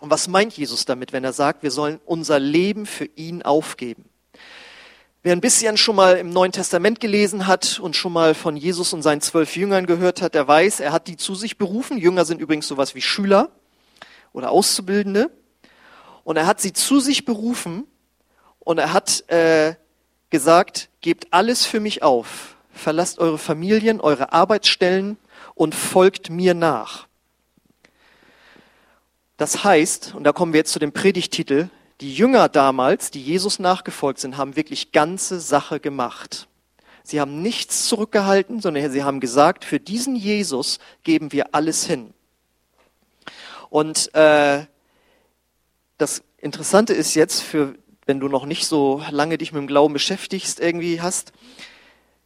Und 0.00 0.10
was 0.10 0.28
meint 0.28 0.56
Jesus 0.56 0.84
damit, 0.84 1.12
wenn 1.12 1.24
er 1.24 1.32
sagt, 1.32 1.62
wir 1.62 1.70
sollen 1.70 2.00
unser 2.04 2.38
Leben 2.38 2.86
für 2.86 3.06
ihn 3.16 3.42
aufgeben? 3.42 4.04
Wer 5.22 5.32
ein 5.32 5.42
bisschen 5.42 5.76
schon 5.76 5.96
mal 5.96 6.16
im 6.16 6.30
Neuen 6.30 6.52
Testament 6.52 7.00
gelesen 7.00 7.46
hat 7.46 7.78
und 7.78 7.94
schon 7.94 8.12
mal 8.12 8.34
von 8.34 8.56
Jesus 8.56 8.94
und 8.94 9.02
seinen 9.02 9.20
zwölf 9.20 9.54
Jüngern 9.56 9.84
gehört 9.84 10.22
hat, 10.22 10.34
der 10.34 10.48
weiß, 10.48 10.80
er 10.80 10.92
hat 10.92 11.08
die 11.08 11.16
zu 11.16 11.34
sich 11.34 11.58
berufen. 11.58 11.98
Jünger 11.98 12.24
sind 12.24 12.40
übrigens 12.40 12.66
sowas 12.68 12.94
wie 12.94 13.02
Schüler 13.02 13.50
oder 14.32 14.50
Auszubildende. 14.50 15.30
Und 16.24 16.36
er 16.36 16.46
hat 16.46 16.60
sie 16.60 16.72
zu 16.72 17.00
sich 17.00 17.26
berufen 17.26 17.86
und 18.60 18.78
er 18.78 18.94
hat 18.94 19.28
äh, 19.28 19.74
gesagt, 20.30 20.88
gebt 21.00 21.32
alles 21.32 21.66
für 21.66 21.80
mich 21.80 22.02
auf 22.02 22.56
verlasst 22.80 23.18
eure 23.18 23.38
Familien, 23.38 24.00
eure 24.00 24.32
Arbeitsstellen 24.32 25.16
und 25.54 25.74
folgt 25.74 26.30
mir 26.30 26.54
nach. 26.54 27.06
Das 29.36 29.64
heißt, 29.64 30.14
und 30.14 30.24
da 30.24 30.32
kommen 30.32 30.52
wir 30.52 30.58
jetzt 30.58 30.72
zu 30.72 30.78
dem 30.78 30.92
Predigtitel, 30.92 31.68
die 32.00 32.14
Jünger 32.14 32.48
damals, 32.48 33.10
die 33.10 33.22
Jesus 33.22 33.58
nachgefolgt 33.58 34.20
sind, 34.20 34.36
haben 34.36 34.56
wirklich 34.56 34.92
ganze 34.92 35.38
Sache 35.38 35.80
gemacht. 35.80 36.48
Sie 37.02 37.20
haben 37.20 37.42
nichts 37.42 37.86
zurückgehalten, 37.86 38.60
sondern 38.60 38.90
sie 38.90 39.02
haben 39.02 39.20
gesagt, 39.20 39.64
für 39.64 39.80
diesen 39.80 40.16
Jesus 40.16 40.78
geben 41.02 41.32
wir 41.32 41.54
alles 41.54 41.86
hin. 41.86 42.12
Und 43.68 44.14
äh, 44.14 44.64
das 45.98 46.22
Interessante 46.38 46.94
ist 46.94 47.14
jetzt, 47.14 47.42
für, 47.42 47.74
wenn 48.10 48.18
du 48.18 48.26
noch 48.26 48.44
nicht 48.44 48.66
so 48.66 49.00
lange 49.12 49.38
dich 49.38 49.52
mit 49.52 49.60
dem 49.60 49.68
Glauben 49.68 49.92
beschäftigst, 49.92 50.58
irgendwie 50.58 51.00
hast, 51.00 51.30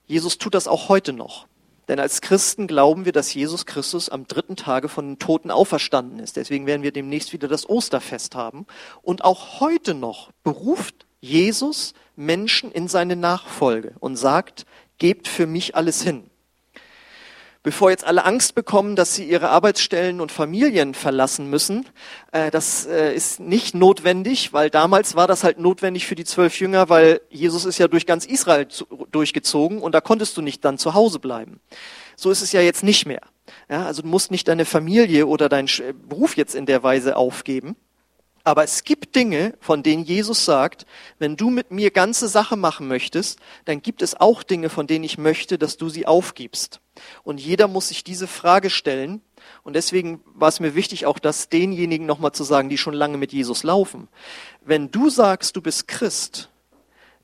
Jesus 0.07 0.39
tut 0.39 0.55
das 0.55 0.67
auch 0.67 0.89
heute 0.89 1.13
noch. 1.13 1.47
Denn 1.89 2.01
als 2.01 2.23
Christen 2.23 2.67
glauben 2.67 3.05
wir, 3.05 3.13
dass 3.13 3.35
Jesus 3.35 3.67
Christus 3.67 4.09
am 4.09 4.27
dritten 4.27 4.57
Tage 4.57 4.89
von 4.89 5.07
den 5.07 5.19
Toten 5.19 5.51
auferstanden 5.51 6.21
ist. 6.21 6.39
Deswegen 6.39 6.65
werden 6.65 6.83
wir 6.83 6.91
demnächst 6.91 7.35
wieder 7.35 7.49
das 7.49 7.69
Osterfest 7.69 8.35
haben. 8.35 8.65
Und 9.03 9.25
auch 9.25 9.61
heute 9.61 9.93
noch 9.93 10.31
beruft 10.43 11.05
Jesus 11.21 11.93
Menschen 12.17 12.73
in 12.73 12.89
seine 12.89 13.15
Nachfolge 13.15 13.93
und 14.01 14.17
sagt, 14.17 14.65
gebt 14.97 15.29
für 15.29 15.47
mich 15.47 15.77
alles 15.77 16.03
hin 16.03 16.31
bevor 17.65 17.91
jetzt 17.91 18.05
alle 18.05 18.25
Angst 18.25 18.55
bekommen, 18.55 18.95
dass 18.95 19.17
sie 19.17 19.25
ihre 19.25 19.49
Arbeitsstellen 19.49 20.21
und 20.21 20.31
Familien 20.31 20.95
verlassen 20.95 21.51
müssen. 21.51 21.87
Äh, 22.31 22.53
das 22.53 22.87
äh, 22.87 23.13
ist 23.13 23.41
nicht 23.41 23.75
notwendig, 23.75 24.53
weil 24.53 24.71
damals 24.71 25.17
war 25.17 25.27
das 25.27 25.43
halt 25.43 25.59
notwendig 25.59 26.07
für 26.07 26.15
die 26.15 26.25
zwölf 26.25 26.61
Jünger, 26.61 26.89
weil 26.89 27.21
Jesus 27.31 27.65
ist 27.65 27.79
ja 27.79 27.89
durch 27.89 28.07
ganz 28.07 28.27
Israel 28.27 28.69
zu, 28.69 28.85
durchgezogen 29.11 29.81
und 29.81 29.93
da 29.93 30.01
konntest 30.01 30.37
du 30.37 30.43
nicht 30.43 30.65
dann 30.65 30.79
zu 30.79 30.95
Hause 30.95 31.19
bleiben. 31.19 31.59
So 32.17 32.31
ist 32.31 32.43
es 32.43 32.53
ja 32.53 32.61
jetzt 32.61 32.85
nicht 32.85 33.07
mehr. 33.07 33.23
Ja, 33.69 33.87
also 33.87 34.03
du 34.03 34.09
musst 34.09 34.31
nicht 34.31 34.47
deine 34.47 34.67
Familie 34.67 35.27
oder 35.27 35.49
deinen 35.49 35.69
Beruf 36.09 36.37
jetzt 36.37 36.55
in 36.55 36.67
der 36.67 36.83
Weise 36.83 37.17
aufgeben. 37.17 37.77
Aber 38.47 38.63
es 38.63 38.85
gibt 38.85 39.17
Dinge, 39.17 39.55
von 39.59 39.83
denen 39.83 40.05
Jesus 40.05 40.45
sagt, 40.45 40.85
wenn 41.19 41.37
du 41.37 41.49
mit 41.49 41.71
mir 41.71 41.91
ganze 41.91 42.29
Sache 42.29 42.57
machen 42.57 42.89
möchtest, 42.89 43.39
dann 43.65 43.81
gibt 43.81 44.03
es 44.03 44.21
auch 44.21 44.43
Dinge, 44.43 44.69
von 44.69 44.87
denen 44.87 45.05
ich 45.05 45.17
möchte, 45.17 45.57
dass 45.57 45.79
du 45.79 45.89
sie 45.89 46.07
aufgibst. 46.07 46.81
Und 47.23 47.41
jeder 47.41 47.69
muss 47.69 47.89
sich 47.89 48.05
diese 48.05 48.27
Frage 48.27 48.71
stellen. 48.71 49.23
Und 49.63 49.75
deswegen 49.75 50.21
war 50.27 50.49
es 50.49 50.61
mir 50.61 50.75
wichtig, 50.75 51.07
auch 51.07 51.19
das 51.19 51.49
denjenigen 51.49 52.07
nochmal 52.07 52.33
zu 52.33 52.45
sagen, 52.45 52.69
die 52.69 52.79
schon 52.79 52.95
lange 52.95 53.19
mit 53.19 53.33
Jesus 53.33 53.63
laufen. 53.63 54.09
Wenn 54.61 54.91
du 54.91 55.11
sagst, 55.11 55.57
du 55.57 55.61
bist 55.61 55.89
Christ, 55.89 56.51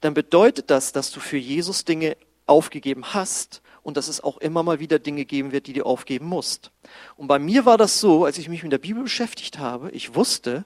dann 0.01 0.15
bedeutet 0.15 0.71
das, 0.71 0.93
dass 0.93 1.11
du 1.11 1.21
für 1.21 1.37
Jesus 1.37 1.85
Dinge 1.85 2.17
aufgegeben 2.47 3.15
hast 3.15 3.63
und 3.83 3.97
dass 3.97 4.09
es 4.09 4.23
auch 4.23 4.39
immer 4.39 4.63
mal 4.63 4.81
wieder 4.81 4.99
Dinge 4.99 5.25
geben 5.25 5.53
wird, 5.53 5.67
die 5.67 5.73
du 5.73 5.85
aufgeben 5.87 6.27
musst. 6.27 6.73
Und 7.17 7.29
bei 7.29 7.39
mir 7.39 7.65
war 7.65 7.79
das 7.79 8.01
so, 8.01 8.25
als 8.25 8.39
ich 8.39 8.49
mich 8.49 8.63
mit 8.63 8.73
der 8.73 8.79
Bibel 8.79 9.03
beschäftigt 9.03 9.59
habe, 9.59 9.91
ich 9.93 10.15
wusste, 10.15 10.65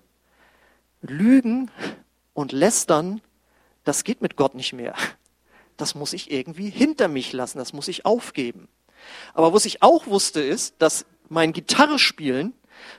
Lügen 1.02 1.70
und 2.32 2.52
Lästern, 2.52 3.20
das 3.84 4.04
geht 4.04 4.22
mit 4.22 4.36
Gott 4.36 4.54
nicht 4.54 4.72
mehr. 4.72 4.94
Das 5.76 5.94
muss 5.94 6.12
ich 6.12 6.30
irgendwie 6.30 6.70
hinter 6.70 7.08
mich 7.08 7.32
lassen, 7.32 7.58
das 7.58 7.72
muss 7.72 7.88
ich 7.88 8.06
aufgeben. 8.06 8.68
Aber 9.32 9.52
was 9.52 9.64
ich 9.64 9.82
auch 9.82 10.06
wusste 10.06 10.40
ist, 10.40 10.74
dass 10.78 11.06
mein 11.28 11.52
Gitarre 11.52 11.98
spielen, 11.98 12.52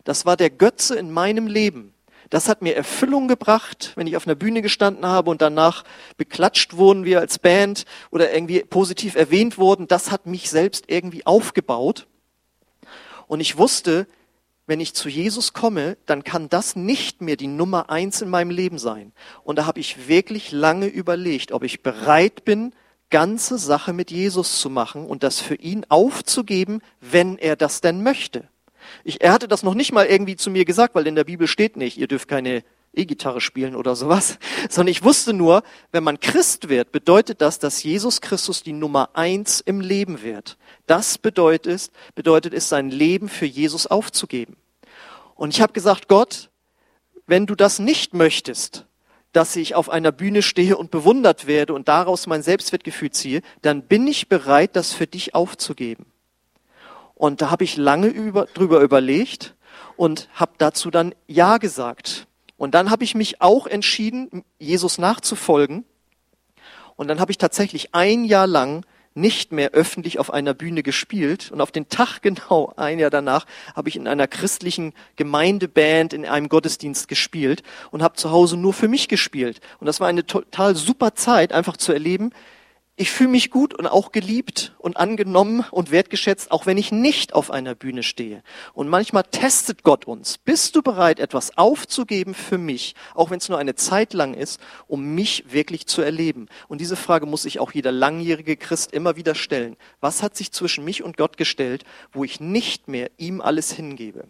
das 0.04 0.26
war 0.26 0.38
der 0.38 0.50
Götze 0.50 0.96
in 0.96 1.12
meinem 1.12 1.48
Leben. 1.48 1.94
Das 2.30 2.50
hat 2.50 2.62
mir 2.62 2.76
Erfüllung 2.76 3.28
gebracht, 3.28 3.94
wenn 3.96 4.08
ich 4.08 4.18
auf 4.18 4.26
einer 4.26 4.36
Bühne 4.36 4.62
gestanden 4.62 5.06
habe 5.06 5.30
und 5.30 5.42
danach 5.42 5.84
beklatscht 6.18 6.76
wurden 6.76 7.06
wir 7.06 7.20
als 7.20 7.38
Band 7.38 7.86
oder 8.10 8.34
irgendwie 8.34 8.62
positiv 8.62 9.16
erwähnt 9.16 9.58
wurden. 9.58 9.88
Das 9.88 10.12
hat 10.12 10.26
mich 10.26 10.50
selbst 10.50 10.86
irgendwie 10.88 11.26
aufgebaut. 11.26 12.08
Und 13.28 13.42
ich 13.42 13.58
wusste, 13.58 14.08
wenn 14.68 14.80
ich 14.80 14.96
zu 14.96 15.10
Jesus 15.10 15.54
komme, 15.54 15.98
dann 16.08 16.24
kann 16.24 16.50
das 16.50 16.76
nicht 16.76 17.22
mehr 17.22 17.36
die 17.36 17.48
Nummer 17.48 17.92
eins 17.92 18.22
in 18.22 18.30
meinem 18.30 18.50
Leben 18.50 18.80
sein. 18.80 19.12
Und 19.44 19.58
da 19.58 19.68
habe 19.68 19.80
ich 19.80 20.08
wirklich 20.08 20.52
lange 20.52 20.88
überlegt, 20.88 21.52
ob 21.52 21.64
ich 21.64 21.84
bereit 21.84 22.46
bin, 22.46 22.74
ganze 23.10 23.58
Sache 23.58 23.94
mit 23.94 24.12
Jesus 24.12 24.60
zu 24.60 24.70
machen 24.70 25.06
und 25.06 25.24
das 25.24 25.40
für 25.40 25.56
ihn 25.56 25.86
aufzugeben, 25.90 26.82
wenn 27.02 27.38
er 27.38 27.56
das 27.56 27.82
denn 27.82 28.04
möchte. 28.04 28.48
Ich, 29.04 29.22
er 29.22 29.34
hatte 29.34 29.48
das 29.48 29.64
noch 29.64 29.74
nicht 29.74 29.92
mal 29.92 30.06
irgendwie 30.06 30.36
zu 30.36 30.50
mir 30.50 30.66
gesagt, 30.66 30.96
weil 30.96 31.08
in 31.08 31.16
der 31.16 31.24
Bibel 31.24 31.48
steht 31.48 31.78
nicht, 31.78 31.98
ihr 31.98 32.08
dürft 32.08 32.28
keine 32.28 32.64
E-Gitarre 32.94 33.42
spielen 33.42 33.76
oder 33.76 33.96
sowas, 33.96 34.38
sondern 34.70 34.92
ich 34.92 35.04
wusste 35.04 35.34
nur, 35.34 35.64
wenn 35.92 36.04
man 36.04 36.20
Christ 36.20 36.70
wird, 36.70 36.92
bedeutet 36.92 37.42
das, 37.42 37.60
dass 37.60 37.84
Jesus 37.84 38.22
Christus 38.22 38.64
die 38.64 38.74
Nummer 38.74 39.10
eins 39.14 39.60
im 39.60 39.82
Leben 39.82 40.22
wird. 40.22 40.58
Das 40.88 41.18
bedeutet, 41.18 41.92
bedeutet 42.16 42.54
es, 42.54 42.70
sein 42.70 42.90
Leben 42.90 43.30
für 43.30 43.46
Jesus 43.46 43.88
aufzugeben. 43.88 44.56
Und 45.36 45.54
ich 45.54 45.62
habe 45.62 45.74
gesagt, 45.74 46.08
Gott, 46.08 46.50
wenn 47.28 47.46
du 47.46 47.56
das 47.56 47.80
nicht 47.80 48.14
möchtest, 48.14 48.86
dass 49.36 49.56
ich 49.58 49.76
auf 49.76 49.90
einer 49.90 50.14
Bühne 50.14 50.42
stehe 50.42 50.78
und 50.78 50.92
bewundert 50.92 51.46
werde 51.46 51.74
und 51.74 51.90
daraus 51.90 52.26
mein 52.26 52.42
Selbstwertgefühl 52.42 53.12
ziehe, 53.12 53.42
dann 53.62 53.82
bin 53.82 54.08
ich 54.08 54.30
bereit, 54.30 54.76
das 54.78 54.94
für 54.94 55.08
dich 55.08 55.36
aufzugeben. 55.36 56.06
Und 57.16 57.42
da 57.42 57.52
habe 57.52 57.66
ich 57.66 57.76
lange 57.76 58.08
über, 58.08 58.46
drüber 58.46 58.80
überlegt 58.80 59.56
und 59.98 60.30
habe 60.34 60.54
dazu 60.58 60.90
dann 60.90 61.14
Ja 61.28 61.58
gesagt. 61.58 62.28
Und 62.56 62.76
dann 62.76 62.90
habe 62.90 63.04
ich 63.04 63.14
mich 63.14 63.42
auch 63.42 63.68
entschieden, 63.68 64.46
Jesus 64.58 64.98
nachzufolgen. 64.98 65.84
Und 66.96 67.10
dann 67.10 67.20
habe 67.20 67.32
ich 67.32 67.38
tatsächlich 67.38 67.94
ein 67.94 68.24
Jahr 68.24 68.48
lang 68.48 68.86
nicht 69.16 69.52
mehr 69.52 69.72
öffentlich 69.72 70.20
auf 70.20 70.32
einer 70.32 70.54
Bühne 70.54 70.84
gespielt. 70.84 71.50
Und 71.52 71.62
auf 71.62 71.72
den 71.72 71.90
Tag 71.90 72.20
genau, 72.22 72.74
ein 72.76 73.00
Jahr 73.00 73.10
danach, 73.10 73.46
habe 73.76 73.90
ich 73.90 73.96
in 73.96 74.08
einer 74.08 74.28
christlichen 74.28 74.94
Gemeindeband 75.16 76.14
in 76.14 76.26
einem 76.26 76.50
Gottesdienst 76.50 77.08
gespielt 77.08 77.64
und 77.90 78.04
habe 78.04 78.16
zu 78.16 78.30
Hause 78.30 78.58
nur 78.58 78.74
für 78.74 78.88
mich 78.88 79.08
gespielt. 79.08 79.62
Und 79.80 79.88
das 79.88 80.00
war 80.00 80.08
eine 80.08 80.26
total 80.26 80.76
super 80.76 81.16
Zeit, 81.16 81.54
einfach 81.54 81.78
zu 81.78 81.94
erleben, 81.94 82.32
ich 82.98 83.12
fühle 83.12 83.30
mich 83.30 83.52
gut 83.52 83.74
und 83.74 83.88
auch 83.88 84.14
geliebt 84.14 84.74
und 84.78 84.96
angenommen 84.96 85.66
und 85.70 85.92
wertgeschätzt, 85.92 86.50
auch 86.52 86.66
wenn 86.66 86.78
ich 86.78 86.94
nicht 86.94 87.34
auf 87.34 87.52
einer 87.52 87.76
Bühne 87.76 88.04
stehe. 88.04 88.42
Und 88.74 88.88
manchmal 88.88 89.24
testet 89.24 89.84
Gott 89.84 90.06
uns. 90.06 90.38
Bist 90.38 90.78
du 90.78 90.82
bereit, 90.82 91.20
etwas 91.20 91.58
aufzugeben 91.58 92.34
für 92.34 92.58
mich, 92.58 92.96
auch 93.14 93.32
wenn 93.32 93.40
es 93.40 93.50
nur 93.50 93.58
eine 93.58 93.76
Zeit 93.76 94.14
lang 94.14 94.34
ist, 94.34 94.62
um 94.88 95.14
mich 95.14 95.52
wirklich 95.52 95.88
zu 95.88 96.02
erleben? 96.02 96.48
Und 96.70 96.80
diese 96.80 96.96
Frage 96.96 97.26
muss 97.26 97.42
sich 97.42 97.60
auch 97.60 97.74
jeder 97.74 97.92
langjährige 97.92 98.56
Christ 98.56 98.94
immer 98.94 99.18
wieder 99.18 99.36
stellen. 99.36 99.76
Was 100.00 100.24
hat 100.24 100.38
sich 100.38 100.54
zwischen 100.54 100.86
mich 100.86 101.04
und 101.04 101.18
Gott 101.18 101.36
gestellt, 101.36 101.84
wo 102.14 102.24
ich 102.24 102.40
nicht 102.40 102.88
mehr 102.88 103.12
ihm 103.18 103.42
alles 103.42 103.74
hingebe? 103.74 104.30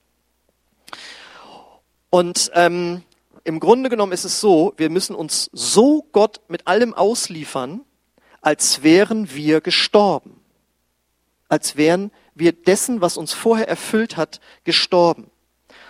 Und 2.10 2.50
ähm, 2.56 3.04
im 3.44 3.60
Grunde 3.60 3.92
genommen 3.92 4.12
ist 4.12 4.26
es 4.26 4.40
so, 4.42 4.74
wir 4.78 4.90
müssen 4.90 5.16
uns 5.16 5.52
so 5.54 6.08
Gott 6.12 6.42
mit 6.48 6.66
allem 6.66 6.96
ausliefern, 6.96 7.82
als 8.46 8.84
wären 8.84 9.34
wir 9.34 9.60
gestorben. 9.60 10.40
Als 11.50 11.78
wären 11.78 12.12
wir 12.36 12.52
dessen, 12.52 13.02
was 13.02 13.18
uns 13.18 13.34
vorher 13.34 13.68
erfüllt 13.68 14.18
hat, 14.18 14.40
gestorben. 14.64 15.32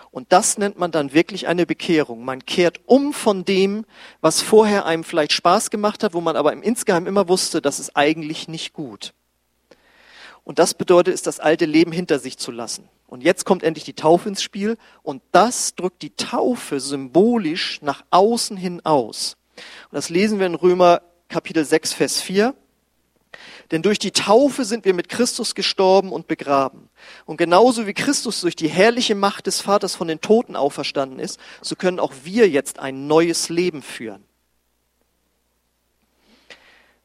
Und 0.09 0.31
das 0.31 0.57
nennt 0.57 0.79
man 0.79 0.91
dann 0.91 1.11
wirklich 1.11 1.47
eine 1.47 1.65
Bekehrung. 1.65 2.23
Man 2.23 2.45
kehrt 2.45 2.79
um 2.85 3.11
von 3.11 3.43
dem, 3.43 3.85
was 4.21 4.41
vorher 4.41 4.85
einem 4.85 5.03
vielleicht 5.03 5.33
Spaß 5.33 5.69
gemacht 5.69 6.01
hat, 6.01 6.13
wo 6.13 6.21
man 6.21 6.37
aber 6.37 6.53
im 6.53 6.63
Insgeheim 6.63 7.07
immer 7.07 7.27
wusste, 7.27 7.61
das 7.61 7.81
ist 7.81 7.97
eigentlich 7.97 8.47
nicht 8.47 8.71
gut. 8.71 9.13
Und 10.45 10.57
das 10.57 10.75
bedeutet 10.75 11.13
es, 11.13 11.23
das 11.23 11.41
alte 11.41 11.65
Leben 11.65 11.91
hinter 11.91 12.19
sich 12.19 12.37
zu 12.37 12.51
lassen. 12.51 12.87
Und 13.05 13.21
jetzt 13.21 13.43
kommt 13.43 13.63
endlich 13.63 13.83
die 13.83 13.95
Taufe 13.95 14.29
ins 14.29 14.41
Spiel 14.41 14.77
und 15.03 15.21
das 15.33 15.75
drückt 15.75 16.01
die 16.03 16.15
Taufe 16.15 16.79
symbolisch 16.79 17.81
nach 17.81 18.05
außen 18.11 18.55
hin 18.55 18.79
aus. 18.85 19.35
Und 19.91 19.95
das 19.95 20.07
lesen 20.07 20.39
wir 20.39 20.45
in 20.45 20.55
Römer 20.55 21.01
Kapitel 21.29 21.65
6, 21.65 21.93
Vers 21.93 22.21
4. 22.21 22.55
Denn 23.71 23.81
durch 23.81 23.99
die 23.99 24.11
Taufe 24.11 24.63
sind 24.63 24.85
wir 24.85 24.93
mit 24.93 25.09
Christus 25.09 25.55
gestorben 25.55 26.11
und 26.11 26.27
begraben. 26.27 26.89
Und 27.25 27.37
genauso 27.37 27.87
wie 27.87 27.93
Christus 27.93 28.41
durch 28.41 28.55
die 28.55 28.67
herrliche 28.67 29.15
Macht 29.15 29.47
des 29.47 29.61
Vaters 29.61 29.95
von 29.95 30.07
den 30.07 30.21
Toten 30.21 30.55
auferstanden 30.55 31.19
ist, 31.19 31.39
so 31.61 31.75
können 31.75 31.99
auch 31.99 32.13
wir 32.23 32.47
jetzt 32.47 32.79
ein 32.79 33.07
neues 33.07 33.49
Leben 33.49 33.81
führen. 33.81 34.23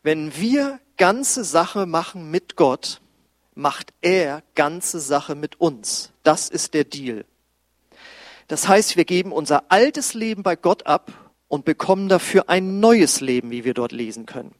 Wenn 0.02 0.36
wir 0.36 0.80
ganze 0.96 1.44
Sache 1.44 1.86
machen 1.86 2.30
mit 2.30 2.56
Gott, 2.56 3.00
macht 3.54 3.92
er 4.00 4.42
ganze 4.54 5.00
Sache 5.00 5.34
mit 5.34 5.60
uns. 5.60 6.12
Das 6.22 6.48
ist 6.48 6.74
der 6.74 6.84
Deal. 6.84 7.24
Das 8.48 8.68
heißt, 8.68 8.96
wir 8.96 9.04
geben 9.04 9.32
unser 9.32 9.64
altes 9.70 10.14
Leben 10.14 10.42
bei 10.42 10.56
Gott 10.56 10.86
ab 10.86 11.12
und 11.50 11.64
bekommen 11.64 12.08
dafür 12.08 12.48
ein 12.48 12.78
neues 12.78 13.20
Leben, 13.20 13.50
wie 13.50 13.64
wir 13.64 13.74
dort 13.74 13.90
lesen 13.90 14.24
können. 14.24 14.54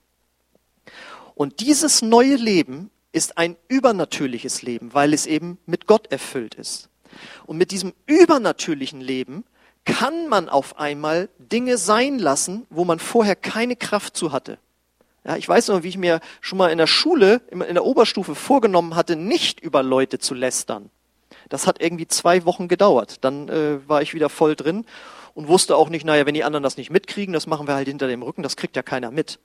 Und 1.37 1.61
dieses 1.61 2.03
neue 2.03 2.35
Leben 2.35 2.91
ist 3.13 3.39
ein 3.39 3.57
übernatürliches 3.69 4.63
Leben, 4.63 4.93
weil 4.93 5.15
es 5.15 5.25
eben 5.25 5.57
mit 5.67 5.87
Gott 5.87 6.11
erfüllt 6.11 6.57
ist. 6.57 6.89
Und 7.47 7.59
mit 7.59 7.71
diesem 7.71 7.93
übernatürlichen 8.07 9.01
Leben 9.01 9.45
kann 9.85 10.29
man 10.29 10.49
auf 10.49 10.79
einmal 10.81 11.29
Dinge 11.39 11.79
sein 11.79 12.19
lassen, 12.19 12.67
wo 12.71 12.85
man 12.85 12.99
vorher 12.99 13.37
keine 13.37 13.77
Kraft 13.77 14.17
zu 14.17 14.33
hatte. 14.33 14.59
Ja, 15.25 15.37
ich 15.37 15.49
weiß 15.49 15.69
noch, 15.69 15.85
wie 15.85 15.89
ich 15.89 15.97
mir 15.97 16.21
schon 16.41 16.59
mal 16.59 16.73
in 16.73 16.79
der 16.79 16.89
Schule, 16.89 17.41
in 17.51 17.61
der 17.61 17.85
Oberstufe 17.85 18.35
vorgenommen 18.35 18.97
hatte, 18.97 19.15
nicht 19.15 19.61
über 19.61 19.85
Leute 19.85 20.19
zu 20.19 20.35
lästern. 20.35 20.91
Das 21.49 21.69
hat 21.69 21.81
irgendwie 21.81 22.09
zwei 22.09 22.45
Wochen 22.47 22.67
gedauert. 22.67 23.19
Dann 23.21 23.49
äh, 23.49 23.89
war 23.89 24.03
ich 24.03 24.13
wieder 24.13 24.29
voll 24.29 24.57
drin 24.57 24.85
und 25.35 25.49
wusste 25.49 25.77
auch 25.77 25.89
nicht, 25.89 26.05
naja, 26.05 26.27
wenn 26.27 26.35
die 26.35 26.45
anderen 26.45 26.63
das 26.63 26.77
nicht 26.77 26.91
mitkriegen, 26.91 27.33
das 27.33 27.47
machen 27.47 27.67
wir 27.67 27.75
halt 27.75 27.89
hinter 27.89 28.09
dem 28.09 28.23
Rücken, 28.23 28.43
das 28.43 28.57
kriegt 28.57 28.77
ja 28.77 28.83
keiner 28.83 29.11
mit. 29.11 29.39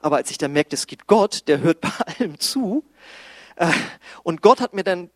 Aber 0.00 0.16
als 0.16 0.30
ich 0.30 0.38
dann 0.38 0.52
merkte, 0.52 0.74
es 0.74 0.86
gibt 0.86 1.06
Gott, 1.06 1.48
der 1.48 1.60
hört 1.60 1.80
bei 1.82 1.90
allem 2.18 2.38
zu, 2.38 2.84
äh, 3.56 3.70
und 4.22 4.42
Gott 4.42 4.60
hat 4.60 4.74
mir 4.74 4.84
dann 4.84 5.10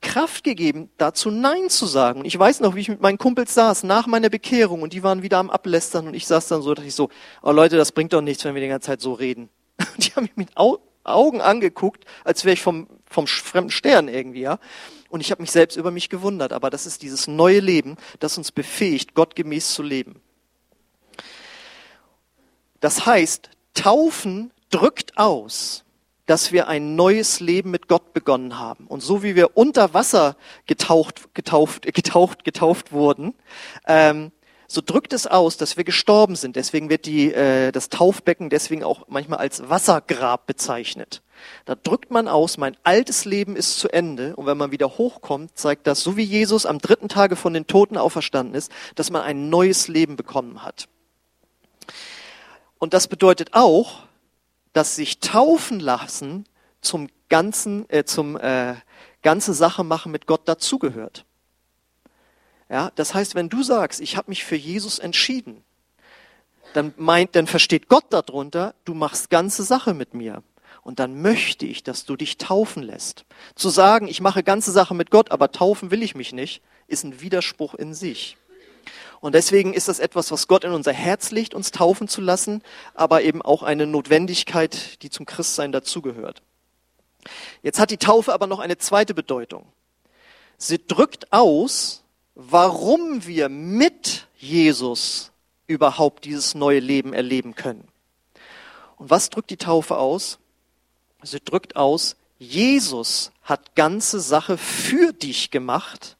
Kraft 0.00 0.44
gegeben, 0.44 0.90
dazu 0.98 1.30
Nein 1.30 1.68
zu 1.70 1.86
sagen. 1.86 2.20
Und 2.20 2.26
ich 2.26 2.38
weiß 2.38 2.60
noch, 2.60 2.74
wie 2.74 2.80
ich 2.80 2.88
mit 2.88 3.00
meinen 3.00 3.18
Kumpels 3.18 3.54
saß 3.54 3.82
nach 3.84 4.06
meiner 4.06 4.28
Bekehrung 4.28 4.82
und 4.82 4.92
die 4.92 5.02
waren 5.02 5.22
wieder 5.22 5.38
am 5.38 5.50
Ablästern 5.50 6.06
und 6.06 6.14
ich 6.14 6.26
saß 6.26 6.48
dann 6.48 6.62
so, 6.62 6.74
dachte 6.74 6.86
ich 6.86 6.94
so, 6.94 7.08
oh 7.42 7.52
Leute, 7.52 7.76
das 7.76 7.92
bringt 7.92 8.12
doch 8.12 8.20
nichts, 8.20 8.44
wenn 8.44 8.54
wir 8.54 8.62
die 8.62 8.68
ganze 8.68 8.86
Zeit 8.86 9.00
so 9.00 9.12
reden. 9.12 9.48
Und 9.94 10.06
die 10.06 10.12
haben 10.12 10.22
mich 10.22 10.36
mit 10.36 10.50
Augen 10.56 11.40
angeguckt, 11.40 12.04
als 12.24 12.44
wäre 12.44 12.54
ich 12.54 12.62
vom, 12.62 12.88
vom 13.04 13.26
fremden 13.26 13.70
Stern 13.70 14.08
irgendwie, 14.08 14.40
ja. 14.40 14.58
Und 15.08 15.20
ich 15.20 15.30
habe 15.30 15.42
mich 15.42 15.50
selbst 15.50 15.76
über 15.76 15.90
mich 15.90 16.08
gewundert. 16.08 16.52
Aber 16.52 16.70
das 16.70 16.86
ist 16.86 17.02
dieses 17.02 17.26
neue 17.26 17.60
Leben, 17.60 17.96
das 18.20 18.38
uns 18.38 18.52
befähigt, 18.52 19.14
gottgemäß 19.14 19.74
zu 19.74 19.82
leben. 19.82 20.20
Das 22.80 23.06
heißt, 23.06 23.50
Taufen 23.74 24.52
drückt 24.70 25.18
aus, 25.18 25.84
dass 26.26 26.50
wir 26.50 26.68
ein 26.68 26.96
neues 26.96 27.40
Leben 27.40 27.70
mit 27.70 27.88
Gott 27.88 28.12
begonnen 28.12 28.58
haben. 28.58 28.86
Und 28.88 29.00
so 29.00 29.22
wie 29.22 29.36
wir 29.36 29.56
unter 29.56 29.94
Wasser 29.94 30.36
getaucht, 30.66 31.34
getauft, 31.34 31.82
getaucht, 31.82 32.44
getauft 32.44 32.92
wurden, 32.92 33.34
ähm, 33.86 34.32
so 34.68 34.80
drückt 34.84 35.12
es 35.12 35.28
aus, 35.28 35.56
dass 35.56 35.76
wir 35.76 35.84
gestorben 35.84 36.34
sind. 36.34 36.56
Deswegen 36.56 36.90
wird 36.90 37.06
die, 37.06 37.32
äh, 37.32 37.70
das 37.70 37.88
Taufbecken 37.88 38.50
deswegen 38.50 38.82
auch 38.82 39.06
manchmal 39.08 39.38
als 39.38 39.68
Wassergrab 39.68 40.46
bezeichnet. 40.46 41.22
Da 41.64 41.74
drückt 41.74 42.10
man 42.10 42.28
aus, 42.28 42.58
mein 42.58 42.76
altes 42.82 43.24
Leben 43.24 43.56
ist 43.56 43.78
zu 43.78 43.88
Ende. 43.88 44.36
Und 44.36 44.46
wenn 44.46 44.56
man 44.56 44.70
wieder 44.70 44.98
hochkommt, 44.98 45.56
zeigt 45.56 45.86
das, 45.86 46.00
so 46.00 46.16
wie 46.16 46.22
Jesus 46.22 46.66
am 46.66 46.78
dritten 46.78 47.08
Tage 47.08 47.36
von 47.36 47.54
den 47.54 47.66
Toten 47.66 47.96
auferstanden 47.96 48.54
ist, 48.54 48.70
dass 48.94 49.10
man 49.10 49.22
ein 49.22 49.48
neues 49.48 49.88
Leben 49.88 50.16
bekommen 50.16 50.62
hat. 50.62 50.88
Und 52.78 52.94
das 52.94 53.08
bedeutet 53.08 53.50
auch, 53.52 54.02
dass 54.72 54.96
sich 54.96 55.20
taufen 55.20 55.80
lassen 55.80 56.44
zum 56.80 57.08
ganzen, 57.28 57.88
äh, 57.88 58.04
zum 58.04 58.36
äh, 58.36 58.74
ganze 59.22 59.54
Sache 59.54 59.84
machen 59.84 60.12
mit 60.12 60.26
Gott 60.26 60.42
dazugehört. 60.46 61.24
Ja, 62.68 62.90
das 62.94 63.14
heißt, 63.14 63.34
wenn 63.34 63.48
du 63.48 63.62
sagst, 63.62 64.00
ich 64.00 64.16
habe 64.16 64.30
mich 64.30 64.44
für 64.44 64.56
Jesus 64.56 64.98
entschieden, 64.98 65.62
dann 66.72 66.92
meint, 66.96 67.36
dann 67.36 67.46
versteht 67.46 67.88
Gott 67.88 68.04
darunter, 68.10 68.74
du 68.84 68.94
machst 68.94 69.30
ganze 69.30 69.62
Sache 69.62 69.94
mit 69.94 70.14
mir. 70.14 70.42
Und 70.86 71.00
dann 71.00 71.20
möchte 71.20 71.66
ich, 71.66 71.82
dass 71.82 72.04
du 72.04 72.14
dich 72.14 72.38
taufen 72.38 72.80
lässt. 72.80 73.24
Zu 73.56 73.70
sagen, 73.70 74.06
ich 74.06 74.20
mache 74.20 74.44
ganze 74.44 74.70
Sache 74.70 74.94
mit 74.94 75.10
Gott, 75.10 75.32
aber 75.32 75.50
taufen 75.50 75.90
will 75.90 76.00
ich 76.00 76.14
mich 76.14 76.32
nicht, 76.32 76.62
ist 76.86 77.02
ein 77.02 77.20
Widerspruch 77.20 77.74
in 77.74 77.92
sich. 77.92 78.36
Und 79.18 79.34
deswegen 79.34 79.74
ist 79.74 79.88
das 79.88 79.98
etwas, 79.98 80.30
was 80.30 80.46
Gott 80.46 80.62
in 80.62 80.70
unser 80.70 80.92
Herz 80.92 81.32
legt, 81.32 81.54
uns 81.54 81.72
taufen 81.72 82.06
zu 82.06 82.20
lassen, 82.20 82.62
aber 82.94 83.22
eben 83.22 83.42
auch 83.42 83.64
eine 83.64 83.84
Notwendigkeit, 83.84 85.02
die 85.02 85.10
zum 85.10 85.26
Christsein 85.26 85.72
dazugehört. 85.72 86.40
Jetzt 87.64 87.80
hat 87.80 87.90
die 87.90 87.96
Taufe 87.96 88.32
aber 88.32 88.46
noch 88.46 88.60
eine 88.60 88.78
zweite 88.78 89.12
Bedeutung. 89.12 89.66
Sie 90.56 90.78
drückt 90.86 91.32
aus, 91.32 92.04
warum 92.36 93.26
wir 93.26 93.48
mit 93.48 94.28
Jesus 94.36 95.32
überhaupt 95.66 96.26
dieses 96.26 96.54
neue 96.54 96.78
Leben 96.78 97.12
erleben 97.12 97.56
können. 97.56 97.88
Und 98.98 99.10
was 99.10 99.30
drückt 99.30 99.50
die 99.50 99.56
Taufe 99.56 99.96
aus? 99.96 100.38
Sie 101.26 101.40
drückt 101.40 101.76
aus, 101.76 102.16
Jesus 102.38 103.32
hat 103.42 103.74
ganze 103.74 104.20
Sache 104.20 104.58
für 104.58 105.12
dich 105.12 105.50
gemacht 105.50 106.16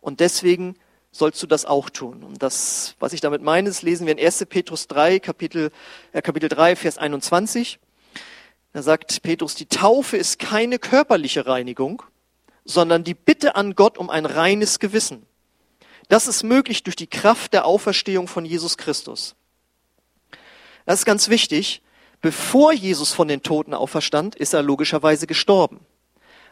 und 0.00 0.20
deswegen 0.20 0.76
sollst 1.12 1.42
du 1.42 1.46
das 1.46 1.64
auch 1.64 1.90
tun. 1.90 2.22
Und 2.22 2.42
das, 2.42 2.94
was 2.98 3.12
ich 3.12 3.20
damit 3.20 3.42
meine, 3.42 3.68
das 3.68 3.82
lesen 3.82 4.06
wir 4.06 4.16
in 4.16 4.24
1. 4.24 4.46
Petrus 4.48 4.88
3, 4.88 5.18
Kapitel, 5.20 5.70
äh, 6.12 6.22
Kapitel 6.22 6.48
3, 6.48 6.76
Vers 6.76 6.98
21. 6.98 7.78
Da 8.72 8.82
sagt 8.82 9.22
Petrus, 9.22 9.54
die 9.54 9.66
Taufe 9.66 10.16
ist 10.16 10.38
keine 10.38 10.78
körperliche 10.78 11.46
Reinigung, 11.46 12.02
sondern 12.64 13.04
die 13.04 13.14
Bitte 13.14 13.54
an 13.54 13.74
Gott 13.74 13.98
um 13.98 14.08
ein 14.08 14.24
reines 14.26 14.78
Gewissen. 14.78 15.26
Das 16.08 16.26
ist 16.26 16.42
möglich 16.42 16.82
durch 16.82 16.96
die 16.96 17.06
Kraft 17.06 17.52
der 17.52 17.66
Auferstehung 17.66 18.28
von 18.28 18.44
Jesus 18.44 18.76
Christus. 18.76 19.36
Das 20.86 21.00
ist 21.00 21.04
ganz 21.04 21.28
wichtig. 21.28 21.82
Bevor 22.22 22.72
Jesus 22.72 23.12
von 23.12 23.26
den 23.26 23.42
Toten 23.42 23.74
auferstand, 23.74 24.36
ist 24.36 24.54
er 24.54 24.62
logischerweise 24.62 25.26
gestorben. 25.26 25.80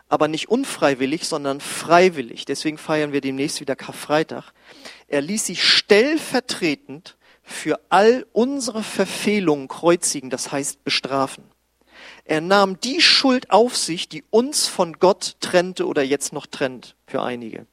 Aber 0.09 0.27
nicht 0.27 0.49
unfreiwillig, 0.49 1.29
sondern 1.29 1.61
freiwillig. 1.61 2.45
Deswegen 2.45 2.77
feiern 2.77 3.13
wir 3.13 3.21
demnächst 3.21 3.61
wieder 3.61 3.77
Karfreitag. 3.77 4.53
Er 5.07 5.21
ließ 5.21 5.47
sich 5.47 5.63
stellvertretend 5.63 7.17
für 7.45 7.81
all 7.89 8.27
unsere 8.33 8.83
Verfehlungen 8.83 9.69
kreuzigen, 9.69 10.29
das 10.29 10.51
heißt 10.51 10.83
bestrafen. 10.83 11.45
Er 12.25 12.41
nahm 12.41 12.81
die 12.81 13.01
Schuld 13.01 13.51
auf 13.51 13.77
sich, 13.77 14.09
die 14.09 14.25
uns 14.31 14.67
von 14.67 14.99
Gott 14.99 15.37
trennte 15.41 15.87
oder 15.87 16.03
jetzt 16.03 16.33
noch 16.33 16.47
trennt 16.47 16.97
für 17.07 17.23
einige. 17.23 17.67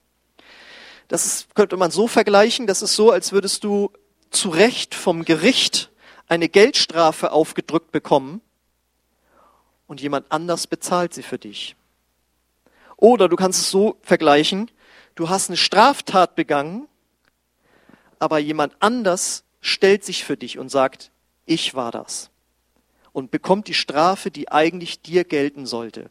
Das 1.07 1.47
könnte 1.55 1.77
man 1.77 1.89
so 1.89 2.07
vergleichen, 2.07 2.67
das 2.67 2.83
ist 2.83 2.95
so, 2.95 3.11
als 3.11 3.31
würdest 3.31 3.63
du 3.63 3.91
zu 4.29 4.49
Recht 4.49 4.93
vom 4.93 5.25
Gericht 5.25 5.89
eine 6.27 6.49
Geldstrafe 6.49 7.31
aufgedrückt 7.31 7.91
bekommen 7.91 8.41
und 9.87 10.01
jemand 10.01 10.31
anders 10.31 10.67
bezahlt 10.67 11.13
sie 11.13 11.23
für 11.23 11.37
dich. 11.37 11.75
Oder 12.97 13.29
du 13.29 13.35
kannst 13.35 13.61
es 13.61 13.69
so 13.69 13.97
vergleichen, 14.01 14.69
du 15.15 15.29
hast 15.29 15.49
eine 15.49 15.57
Straftat 15.57 16.35
begangen, 16.35 16.87
aber 18.19 18.39
jemand 18.39 18.75
anders 18.79 19.43
stellt 19.61 20.03
sich 20.03 20.23
für 20.23 20.37
dich 20.37 20.57
und 20.57 20.69
sagt, 20.69 21.11
ich 21.45 21.75
war 21.75 21.91
das 21.91 22.29
und 23.13 23.31
bekommt 23.31 23.67
die 23.67 23.73
Strafe, 23.73 24.31
die 24.31 24.51
eigentlich 24.51 25.01
dir 25.01 25.23
gelten 25.23 25.65
sollte. 25.65 26.09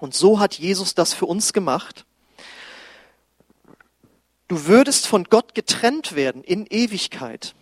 Und 0.00 0.14
so 0.14 0.40
hat 0.40 0.54
Jesus 0.54 0.94
das 0.94 1.12
für 1.12 1.26
uns 1.26 1.52
gemacht. 1.52 2.06
Du 4.48 4.66
würdest 4.66 5.06
von 5.06 5.24
Gott 5.24 5.54
getrennt 5.54 6.14
werden 6.14 6.42
in 6.42 6.66
Ewigkeit. 6.66 7.54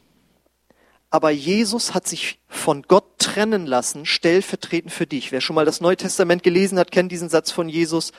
Aber 1.11 1.31
Jesus 1.31 1.93
hat 1.93 2.07
sich 2.07 2.39
von 2.49 2.83
Gott 2.83 3.19
trennen 3.19 3.67
lassen, 3.67 4.07
stellvertretend 4.07 4.93
für 4.93 5.09
dich. 5.09 5.33
Wer 5.33 5.41
schon 5.41 5.57
mal 5.57 5.65
das 5.65 5.81
Neue 5.81 5.97
Testament 5.97 6.45
gelesen 6.45 6.79
hat, 6.79 6.93
kennt 6.93 7.11
diesen 7.11 7.29
Satz 7.29 7.51
von 7.51 7.69
Jesus. 7.69 8.13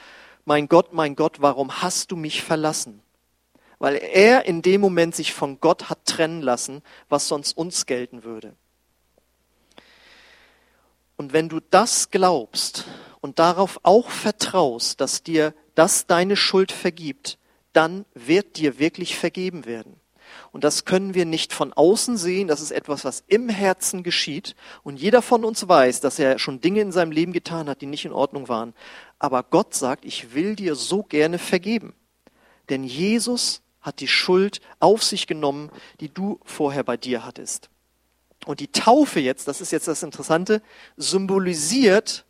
Mein 0.44 0.68
Gott, 0.68 0.92
mein 0.92 1.16
Gott, 1.16 1.42
warum 1.42 1.82
hast 1.82 2.12
du 2.12 2.18
mich 2.18 2.44
verlassen? 2.44 3.02
Weil 3.80 3.96
er 3.96 4.46
in 4.46 4.62
dem 4.62 4.82
Moment 4.82 5.16
sich 5.16 5.34
von 5.34 5.60
Gott 5.62 5.90
hat 5.90 6.06
trennen 6.06 6.42
lassen, 6.42 6.84
was 7.08 7.30
sonst 7.30 7.58
uns 7.58 7.86
gelten 7.86 8.26
würde. 8.26 8.56
Und 11.16 11.32
wenn 11.32 11.48
du 11.48 11.62
das 11.62 12.10
glaubst 12.10 12.86
und 13.22 13.40
darauf 13.40 13.80
auch 13.84 14.10
vertraust, 14.10 15.00
dass 15.00 15.24
dir 15.24 15.54
das 15.76 16.08
deine 16.08 16.36
Schuld 16.36 16.72
vergibt, 16.72 17.38
dann 17.72 18.06
wird 18.14 18.58
dir 18.58 18.80
wirklich 18.80 19.18
vergeben 19.18 19.66
werden. 19.66 20.01
Und 20.52 20.66
das 20.66 20.84
können 20.84 21.14
wir 21.14 21.26
nicht 21.26 21.54
von 21.54 21.72
außen 21.72 22.18
sehen, 22.18 22.48
das 22.48 22.62
ist 22.62 22.72
etwas, 22.72 23.06
was 23.06 23.24
im 23.28 23.48
Herzen 23.48 24.04
geschieht. 24.04 24.56
Und 24.84 25.00
jeder 25.00 25.22
von 25.22 25.46
uns 25.46 25.68
weiß, 25.68 26.02
dass 26.02 26.20
er 26.20 26.40
schon 26.40 26.60
Dinge 26.60 26.82
in 26.82 26.92
seinem 26.92 27.12
Leben 27.12 27.32
getan 27.32 27.70
hat, 27.70 27.82
die 27.82 27.86
nicht 27.86 28.04
in 28.04 28.12
Ordnung 28.12 28.50
waren. 28.50 28.74
Aber 29.18 29.44
Gott 29.44 29.74
sagt, 29.74 30.04
ich 30.04 30.34
will 30.34 30.56
dir 30.56 30.76
so 30.76 31.04
gerne 31.04 31.40
vergeben. 31.40 31.94
Denn 32.70 32.84
Jesus 32.84 33.62
hat 33.82 34.00
die 34.02 34.08
Schuld 34.08 34.60
auf 34.80 35.04
sich 35.04 35.26
genommen, 35.26 35.72
die 36.02 36.10
du 36.10 36.40
vorher 36.44 36.84
bei 36.84 36.98
dir 36.98 37.26
hattest. 37.26 37.70
Und 38.46 38.60
die 38.60 38.72
Taufe 38.72 39.20
jetzt, 39.20 39.48
das 39.48 39.62
ist 39.62 39.72
jetzt 39.72 39.88
das 39.88 40.04
Interessante, 40.04 40.62
symbolisiert, 40.98 42.26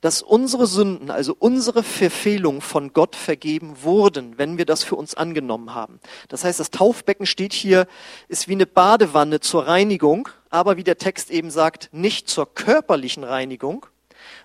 dass 0.00 0.22
unsere 0.22 0.66
Sünden, 0.66 1.10
also 1.10 1.36
unsere 1.38 1.82
Verfehlungen 1.82 2.60
von 2.60 2.92
Gott 2.92 3.16
vergeben 3.16 3.82
wurden, 3.82 4.38
wenn 4.38 4.56
wir 4.56 4.64
das 4.64 4.82
für 4.82 4.96
uns 4.96 5.14
angenommen 5.14 5.74
haben. 5.74 6.00
Das 6.28 6.44
heißt, 6.44 6.58
das 6.58 6.70
Taufbecken 6.70 7.26
steht 7.26 7.52
hier, 7.52 7.86
ist 8.28 8.48
wie 8.48 8.52
eine 8.52 8.66
Badewanne 8.66 9.40
zur 9.40 9.66
Reinigung, 9.66 10.28
aber 10.48 10.76
wie 10.76 10.84
der 10.84 10.98
Text 10.98 11.30
eben 11.30 11.50
sagt, 11.50 11.90
nicht 11.92 12.28
zur 12.28 12.52
körperlichen 12.54 13.24
Reinigung, 13.24 13.86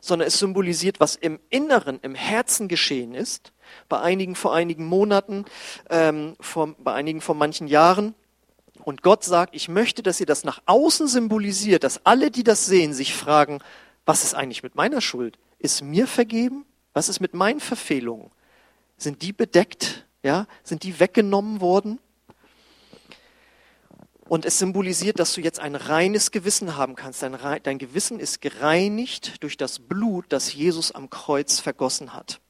sondern 0.01 0.27
es 0.27 0.39
symbolisiert, 0.39 0.99
was 0.99 1.15
im 1.15 1.39
Inneren, 1.49 1.99
im 2.01 2.15
Herzen 2.15 2.67
geschehen 2.67 3.13
ist. 3.13 3.51
Bei 3.89 3.99
einigen 3.99 4.35
vor 4.35 4.53
einigen 4.53 4.85
Monaten, 4.85 5.45
ähm, 5.89 6.35
vor, 6.39 6.75
bei 6.77 6.93
einigen 6.93 7.21
vor 7.21 7.35
manchen 7.35 7.67
Jahren. 7.67 8.13
Und 8.83 9.01
Gott 9.01 9.23
sagt, 9.23 9.55
ich 9.55 9.67
möchte, 9.67 10.03
dass 10.03 10.19
ihr 10.19 10.25
das 10.25 10.43
nach 10.43 10.61
außen 10.65 11.07
symbolisiert, 11.07 11.83
dass 11.83 12.05
alle, 12.05 12.29
die 12.29 12.43
das 12.43 12.65
sehen, 12.65 12.93
sich 12.93 13.15
fragen, 13.15 13.59
was 14.05 14.23
ist 14.23 14.35
eigentlich 14.35 14.61
mit 14.61 14.75
meiner 14.75 15.01
Schuld? 15.01 15.39
Ist 15.59 15.81
mir 15.81 16.07
vergeben? 16.07 16.65
Was 16.93 17.09
ist 17.09 17.19
mit 17.19 17.33
meinen 17.33 17.59
Verfehlungen? 17.59 18.31
Sind 18.97 19.21
die 19.21 19.33
bedeckt? 19.33 20.05
Ja? 20.23 20.47
Sind 20.63 20.83
die 20.83 20.99
weggenommen 20.99 21.61
worden? 21.61 21.99
Und 24.27 24.45
es 24.45 24.57
symbolisiert, 24.57 25.19
dass 25.19 25.33
du 25.33 25.41
jetzt 25.41 25.59
ein 25.59 25.75
reines 25.75 26.31
Gewissen 26.31 26.75
haben 26.77 26.95
kannst. 26.95 27.21
Dein, 27.21 27.37
dein, 27.61 27.77
Gewissen 27.77 28.19
ist 28.19 28.41
gereinigt 28.41 29.43
durch 29.43 29.55
das 29.55 29.79
Blut, 29.79 30.25
das 30.29 30.53
Jesus 30.53 30.91
am 30.91 31.11
Kreuz 31.11 31.59
vergossen 31.59 32.13
hat. 32.13 32.41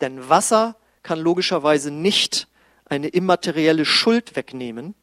Denn 0.00 0.30
Wasser 0.30 0.76
kann 1.02 1.18
logischerweise 1.18 1.90
nicht 1.90 2.48
eine 2.86 3.08
immaterielle 3.08 3.84
Schuld 3.84 4.36
wegnehmen, 4.36 4.94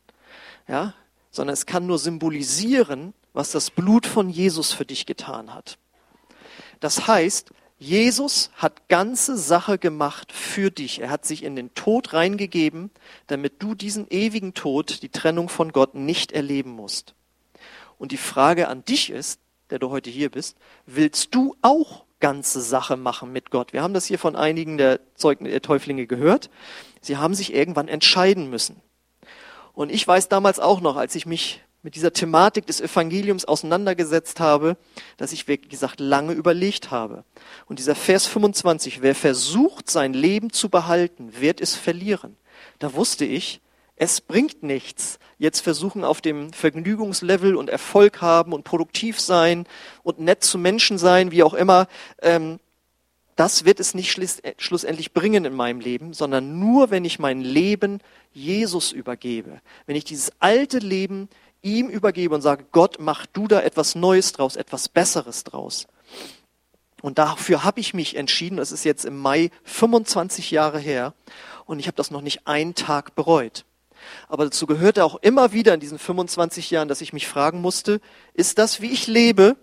ja, 0.67 0.93
sondern 1.32 1.54
es 1.54 1.65
kann 1.67 1.86
nur 1.86 1.99
symbolisieren, 1.99 3.13
was 3.34 3.52
das 3.52 3.69
Blut 3.69 4.08
von 4.08 4.30
Jesus 4.30 4.73
für 4.73 4.86
dich 4.86 5.06
getan 5.06 5.54
hat. 5.54 5.78
Das 6.79 7.07
heißt, 7.07 7.51
Jesus 7.77 8.51
hat 8.55 8.89
ganze 8.89 9.37
Sache 9.37 9.77
gemacht 9.77 10.33
für 10.33 10.69
dich. 10.69 10.99
Er 10.99 11.09
hat 11.09 11.25
sich 11.25 11.43
in 11.43 11.55
den 11.55 11.73
Tod 11.75 12.13
reingegeben, 12.13 12.91
damit 13.27 13.63
du 13.63 13.73
diesen 13.73 14.07
ewigen 14.09 14.53
Tod, 14.53 15.01
die 15.01 15.09
Trennung 15.09 15.47
von 15.47 15.71
Gott, 15.71 15.95
nicht 15.95 16.33
erleben 16.33 16.71
musst. 16.71 17.15
Und 17.97 18.11
die 18.11 18.17
Frage 18.17 18.67
an 18.67 18.83
dich 18.83 19.09
ist, 19.09 19.39
der 19.69 19.79
du 19.79 19.91
heute 19.91 20.09
hier 20.09 20.29
bist, 20.29 20.57
willst 20.85 21.33
du 21.33 21.55
auch 21.61 22.03
ganze 22.19 22.61
Sache 22.61 22.97
machen 22.97 23.31
mit 23.31 23.49
Gott? 23.49 23.71
Wir 23.71 23.81
haben 23.81 23.93
das 23.93 24.05
hier 24.05 24.19
von 24.19 24.35
einigen 24.35 24.77
der 24.77 24.99
Zeugen 25.15 25.45
der 25.45 25.61
Täuflinge 25.61 26.05
gehört. 26.05 26.49
Sie 27.01 27.15
haben 27.15 27.33
sich 27.33 27.53
irgendwann 27.53 27.87
entscheiden 27.87 28.49
müssen. 28.49 28.81
Und 29.73 29.89
ich 29.89 30.05
weiß 30.05 30.27
damals 30.27 30.59
auch 30.59 30.81
noch, 30.81 30.97
als 30.97 31.15
ich 31.15 31.25
mich 31.25 31.61
mit 31.81 31.95
dieser 31.95 32.11
Thematik 32.11 32.65
des 32.65 32.81
Evangeliums 32.81 33.45
auseinandergesetzt 33.45 34.39
habe, 34.39 34.77
dass 35.17 35.31
ich, 35.31 35.47
wie 35.47 35.57
gesagt, 35.57 35.99
lange 35.99 36.33
überlegt 36.33 36.91
habe. 36.91 37.23
Und 37.67 37.79
dieser 37.79 37.95
Vers 37.95 38.25
25, 38.25 39.01
wer 39.01 39.15
versucht, 39.15 39.89
sein 39.89 40.13
Leben 40.13 40.51
zu 40.51 40.69
behalten, 40.69 41.31
wird 41.39 41.61
es 41.61 41.75
verlieren. 41.75 42.35
Da 42.79 42.93
wusste 42.93 43.25
ich, 43.25 43.61
Es 44.01 44.21
bringt 44.21 44.63
nichts, 44.63 45.19
jetzt 45.39 45.59
versuchen 45.59 46.05
auf 46.05 46.21
dem 46.21 46.53
Vergnügungslevel 46.53 47.57
und 47.57 47.69
Erfolg 47.69 48.21
haben 48.21 48.53
und 48.53 48.63
produktiv 48.63 49.19
sein 49.19 49.67
und 50.03 50.19
nett 50.19 50.41
zu 50.41 50.57
Menschen 50.57 50.97
sein, 50.97 51.31
wie 51.31 51.43
auch 51.43 51.53
immer. 51.53 51.87
Ähm, 52.21 52.59
das 53.35 53.65
wird 53.65 53.81
es 53.81 53.93
nicht 53.93 54.17
schlussendlich 54.57 55.13
bringen 55.13 55.43
in 55.43 55.53
meinem 55.53 55.81
Leben, 55.81 56.13
sondern 56.13 56.59
nur, 56.59 56.91
wenn 56.91 57.03
ich 57.03 57.19
mein 57.19 57.41
Leben 57.41 57.99
Jesus 58.31 58.93
übergebe. 58.93 59.59
Wenn 59.85 59.97
ich 59.97 60.05
dieses 60.05 60.31
alte 60.39 60.79
Leben 60.79 61.27
ihm 61.61 61.89
übergebe 61.89 62.35
und 62.35 62.41
sage, 62.41 62.65
Gott, 62.71 62.97
mach 62.99 63.25
du 63.25 63.47
da 63.47 63.61
etwas 63.61 63.95
Neues 63.95 64.31
draus, 64.31 64.55
etwas 64.55 64.89
Besseres 64.89 65.43
draus. 65.43 65.87
Und 67.01 67.17
dafür 67.17 67.63
habe 67.63 67.79
ich 67.79 67.93
mich 67.93 68.15
entschieden, 68.15 68.57
das 68.57 68.71
ist 68.71 68.83
jetzt 68.83 69.05
im 69.05 69.17
Mai 69.17 69.51
25 69.63 70.51
Jahre 70.51 70.79
her, 70.79 71.13
und 71.65 71.79
ich 71.79 71.87
habe 71.87 71.95
das 71.95 72.11
noch 72.11 72.21
nicht 72.21 72.47
einen 72.47 72.73
Tag 72.73 73.15
bereut. 73.15 73.63
Aber 74.27 74.45
dazu 74.45 74.65
gehörte 74.65 75.03
auch 75.03 75.15
immer 75.21 75.53
wieder 75.53 75.73
in 75.73 75.79
diesen 75.79 75.99
25 75.99 76.71
Jahren, 76.71 76.87
dass 76.87 77.01
ich 77.01 77.13
mich 77.13 77.27
fragen 77.27 77.61
musste, 77.61 78.01
ist 78.33 78.57
das, 78.57 78.81
wie 78.81 78.91
ich 78.91 79.07
lebe, 79.07 79.55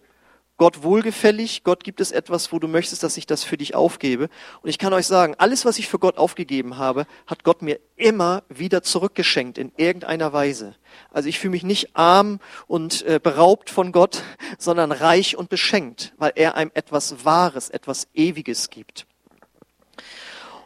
Gott 0.59 0.83
wohlgefällig? 0.83 1.65
Gott 1.65 1.85
gibt 1.85 2.01
es 2.01 2.13
etwas, 2.13 2.51
wo 2.51 2.59
du 2.59 2.67
möchtest, 2.67 3.03
dass 3.03 3.17
ich 3.17 3.27
das 3.27 3.45
für 3.45 3.59
dich 3.59 3.75
aufgebe? 3.75 4.29
Und 4.63 4.71
ich 4.71 4.79
kann 4.79 4.93
euch 4.93 5.07
sagen, 5.07 5.35
alles, 5.37 5.65
was 5.65 5.79
ich 5.79 5.89
für 5.89 5.99
Gott 5.99 6.17
aufgegeben 6.17 6.79
habe, 6.79 7.07
hat 7.27 7.45
Gott 7.45 7.61
mir 7.61 7.79
immer 7.97 8.43
wieder 8.49 8.83
zurückgeschenkt 8.83 9.59
in 9.59 9.73
irgendeiner 9.77 10.33
Weise. 10.33 10.75
Also 11.11 11.29
ich 11.29 11.39
fühle 11.39 11.53
mich 11.53 11.63
nicht 11.63 11.95
arm 11.95 12.41
und 12.67 13.03
äh, 13.03 13.21
beraubt 13.23 13.69
von 13.69 13.93
Gott, 13.93 14.23
sondern 14.59 14.93
reich 14.93 15.37
und 15.37 15.51
beschenkt, 15.51 16.15
weil 16.17 16.33
er 16.37 16.55
einem 16.55 16.71
etwas 16.75 17.25
Wahres, 17.25 17.69
etwas 17.69 18.09
Ewiges 18.15 18.71
gibt. 18.71 19.07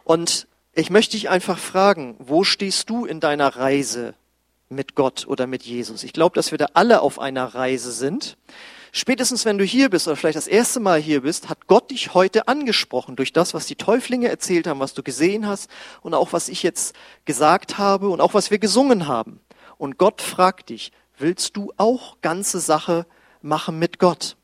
Und 0.03 0.47
ich 0.73 0.89
möchte 0.89 1.17
dich 1.17 1.29
einfach 1.29 1.57
fragen, 1.57 2.15
wo 2.19 2.45
stehst 2.45 2.89
du 2.89 3.05
in 3.05 3.19
deiner 3.19 3.57
Reise 3.57 4.13
mit 4.69 4.95
Gott 4.95 5.27
oder 5.27 5.47
mit 5.47 5.63
Jesus? 5.63 6.03
Ich 6.03 6.13
glaube, 6.13 6.35
dass 6.35 6.51
wir 6.51 6.57
da 6.57 6.67
alle 6.73 7.01
auf 7.01 7.19
einer 7.19 7.45
Reise 7.45 7.91
sind. 7.91 8.37
Spätestens 8.93 9.45
wenn 9.45 9.57
du 9.57 9.63
hier 9.63 9.89
bist 9.89 10.07
oder 10.07 10.17
vielleicht 10.17 10.37
das 10.37 10.47
erste 10.47 10.81
Mal 10.81 10.99
hier 10.99 11.21
bist, 11.21 11.47
hat 11.47 11.67
Gott 11.67 11.91
dich 11.91 12.13
heute 12.13 12.49
angesprochen 12.49 13.15
durch 13.15 13.31
das, 13.31 13.53
was 13.53 13.65
die 13.65 13.75
Täuflinge 13.75 14.27
erzählt 14.27 14.67
haben, 14.67 14.81
was 14.81 14.93
du 14.93 15.01
gesehen 15.01 15.47
hast 15.47 15.69
und 16.01 16.13
auch 16.13 16.33
was 16.33 16.49
ich 16.49 16.61
jetzt 16.61 16.93
gesagt 17.23 17.77
habe 17.77 18.09
und 18.09 18.19
auch 18.19 18.33
was 18.33 18.51
wir 18.51 18.59
gesungen 18.59 19.07
haben. 19.07 19.39
Und 19.77 19.97
Gott 19.97 20.21
fragt 20.21 20.69
dich, 20.69 20.91
willst 21.17 21.55
du 21.55 21.71
auch 21.77 22.17
ganze 22.21 22.59
Sache 22.59 23.05
machen 23.41 23.79
mit 23.79 23.97
Gott? 23.97 24.35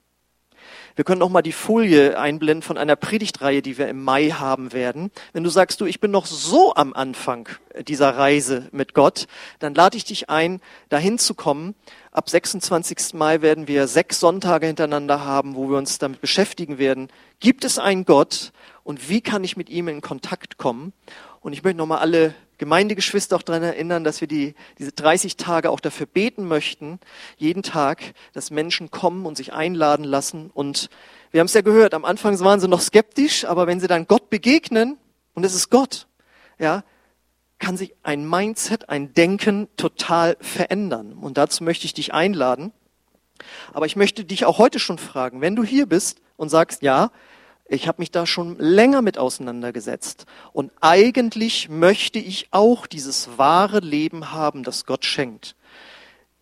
Wir 0.97 1.03
können 1.03 1.19
noch 1.19 1.29
mal 1.29 1.43
die 1.43 1.51
Folie 1.51 2.17
einblenden 2.17 2.63
von 2.63 2.75
einer 2.75 2.95
Predigtreihe, 2.95 3.61
die 3.61 3.77
wir 3.77 3.87
im 3.87 4.03
Mai 4.03 4.31
haben 4.31 4.73
werden. 4.73 5.11
Wenn 5.31 5.43
du 5.43 5.51
sagst, 5.51 5.79
du, 5.79 5.85
ich 5.85 5.99
bin 5.99 6.09
noch 6.09 6.25
so 6.25 6.73
am 6.73 6.91
Anfang 6.95 7.47
dieser 7.87 8.17
Reise 8.17 8.67
mit 8.71 8.95
Gott, 8.95 9.27
dann 9.59 9.75
lade 9.75 9.95
ich 9.95 10.05
dich 10.05 10.31
ein, 10.31 10.59
dahin 10.89 11.19
zu 11.19 11.35
kommen. 11.35 11.75
Ab 12.11 12.31
26. 12.31 13.13
Mai 13.13 13.43
werden 13.43 13.67
wir 13.67 13.87
sechs 13.87 14.19
Sonntage 14.19 14.65
hintereinander 14.65 15.23
haben, 15.23 15.53
wo 15.53 15.69
wir 15.69 15.77
uns 15.77 15.99
damit 15.99 16.19
beschäftigen 16.19 16.79
werden. 16.79 17.09
Gibt 17.39 17.63
es 17.63 17.77
einen 17.77 18.03
Gott 18.03 18.51
und 18.83 19.07
wie 19.07 19.21
kann 19.21 19.43
ich 19.43 19.55
mit 19.55 19.69
ihm 19.69 19.89
in 19.89 20.01
Kontakt 20.01 20.57
kommen? 20.57 20.93
Und 21.41 21.53
ich 21.53 21.63
möchte 21.63 21.77
nochmal 21.77 21.99
alle 21.99 22.33
Gemeindegeschwister 22.57 23.35
auch 23.35 23.43
daran 23.43 23.63
erinnern, 23.63 24.03
dass 24.03 24.21
wir 24.21 24.27
die, 24.27 24.55
diese 24.79 24.91
30 24.91 25.37
Tage 25.37 25.69
auch 25.69 25.79
dafür 25.79 26.07
beten 26.07 26.47
möchten, 26.47 26.99
jeden 27.37 27.63
Tag, 27.63 28.01
dass 28.33 28.49
Menschen 28.49 28.89
kommen 28.89 29.25
und 29.25 29.37
sich 29.37 29.53
einladen 29.53 30.03
lassen. 30.03 30.49
Und 30.53 30.89
wir 31.31 31.39
haben 31.39 31.45
es 31.45 31.53
ja 31.53 31.61
gehört, 31.61 31.93
am 31.93 32.05
Anfang 32.05 32.39
waren 32.39 32.59
sie 32.59 32.67
noch 32.67 32.81
skeptisch, 32.81 33.45
aber 33.45 33.67
wenn 33.67 33.79
sie 33.79 33.87
dann 33.87 34.07
Gott 34.07 34.29
begegnen, 34.29 34.97
und 35.33 35.43
es 35.43 35.53
ist 35.53 35.69
Gott, 35.69 36.07
ja, 36.57 36.83
kann 37.59 37.77
sich 37.77 37.93
ein 38.01 38.27
Mindset, 38.27 38.89
ein 38.89 39.13
Denken 39.13 39.67
total 39.77 40.37
verändern. 40.41 41.13
Und 41.13 41.37
dazu 41.37 41.63
möchte 41.63 41.85
ich 41.85 41.93
dich 41.93 42.13
einladen. 42.13 42.71
Aber 43.71 43.85
ich 43.85 43.95
möchte 43.95 44.25
dich 44.25 44.45
auch 44.45 44.57
heute 44.57 44.79
schon 44.79 44.97
fragen, 44.97 45.41
wenn 45.41 45.55
du 45.55 45.63
hier 45.63 45.85
bist 45.85 46.21
und 46.37 46.49
sagst, 46.49 46.81
ja, 46.81 47.11
ich 47.69 47.87
habe 47.87 48.01
mich 48.01 48.11
da 48.11 48.25
schon 48.25 48.57
länger 48.59 49.01
mit 49.01 49.17
auseinandergesetzt. 49.17 50.25
Und 50.53 50.71
eigentlich 50.79 51.69
möchte 51.69 52.19
ich 52.19 52.47
auch 52.51 52.87
dieses 52.87 53.37
wahre 53.37 53.79
Leben 53.79 54.31
haben, 54.31 54.63
das 54.63 54.85
Gott 54.85 55.05
schenkt. 55.05 55.55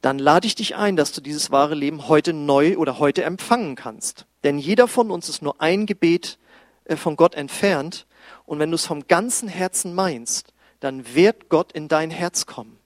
Dann 0.01 0.19
lade 0.19 0.45
ich 0.45 0.53
dich 0.53 0.75
ein, 0.75 0.95
dass 0.95 1.13
du 1.13 1.21
dieses 1.21 1.49
wahre 1.49 1.73
Leben 1.73 2.07
heute 2.07 2.31
neu 2.31 2.77
oder 2.77 2.99
heute 2.99 3.23
empfangen 3.23 3.75
kannst. 3.75 4.27
Denn 4.43 4.59
jeder 4.59 4.87
von 4.87 5.09
uns 5.09 5.29
ist 5.29 5.41
nur 5.41 5.61
ein 5.61 5.87
Gebet 5.87 6.37
äh, 6.83 6.95
von 6.95 7.15
Gott 7.15 7.33
entfernt. 7.33 8.05
Und 8.45 8.59
wenn 8.59 8.69
du 8.69 8.75
es 8.75 8.85
vom 8.85 9.07
ganzen 9.07 9.49
Herzen 9.49 9.95
meinst, 9.95 10.53
dann 10.79 11.15
wird 11.15 11.49
Gott 11.49 11.71
in 11.71 11.87
dein 11.87 12.11
Herz 12.11 12.45
kommen. 12.45 12.77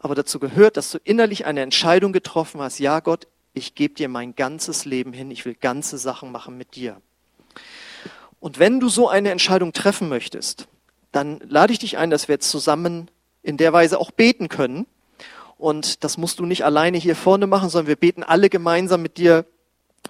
Aber 0.00 0.16
dazu 0.16 0.40
gehört, 0.40 0.76
dass 0.76 0.90
du 0.90 0.98
innerlich 1.04 1.46
eine 1.46 1.60
Entscheidung 1.60 2.12
getroffen 2.12 2.60
hast. 2.60 2.80
Ja, 2.80 2.98
Gott, 2.98 3.28
ich 3.52 3.76
gebe 3.76 3.94
dir 3.94 4.08
mein 4.08 4.34
ganzes 4.34 4.84
Leben 4.84 5.12
hin. 5.12 5.30
Ich 5.30 5.44
will 5.44 5.54
ganze 5.54 5.98
Sachen 5.98 6.32
machen 6.32 6.56
mit 6.56 6.74
dir. 6.74 7.00
Und 8.40 8.58
wenn 8.58 8.80
du 8.80 8.88
so 8.88 9.08
eine 9.08 9.30
Entscheidung 9.30 9.72
treffen 9.72 10.08
möchtest, 10.08 10.68
dann 11.12 11.40
lade 11.48 11.72
ich 11.72 11.78
dich 11.78 11.98
ein, 11.98 12.10
dass 12.10 12.28
wir 12.28 12.34
jetzt 12.34 12.50
zusammen 12.50 13.10
in 13.42 13.56
der 13.56 13.72
Weise 13.72 13.98
auch 13.98 14.10
beten 14.10 14.48
können. 14.48 14.86
Und 15.56 16.04
das 16.04 16.18
musst 16.18 16.38
du 16.38 16.46
nicht 16.46 16.64
alleine 16.64 16.98
hier 16.98 17.16
vorne 17.16 17.46
machen, 17.46 17.68
sondern 17.68 17.88
wir 17.88 17.96
beten 17.96 18.22
alle 18.22 18.48
gemeinsam 18.48 19.02
mit 19.02 19.16
dir 19.16 19.44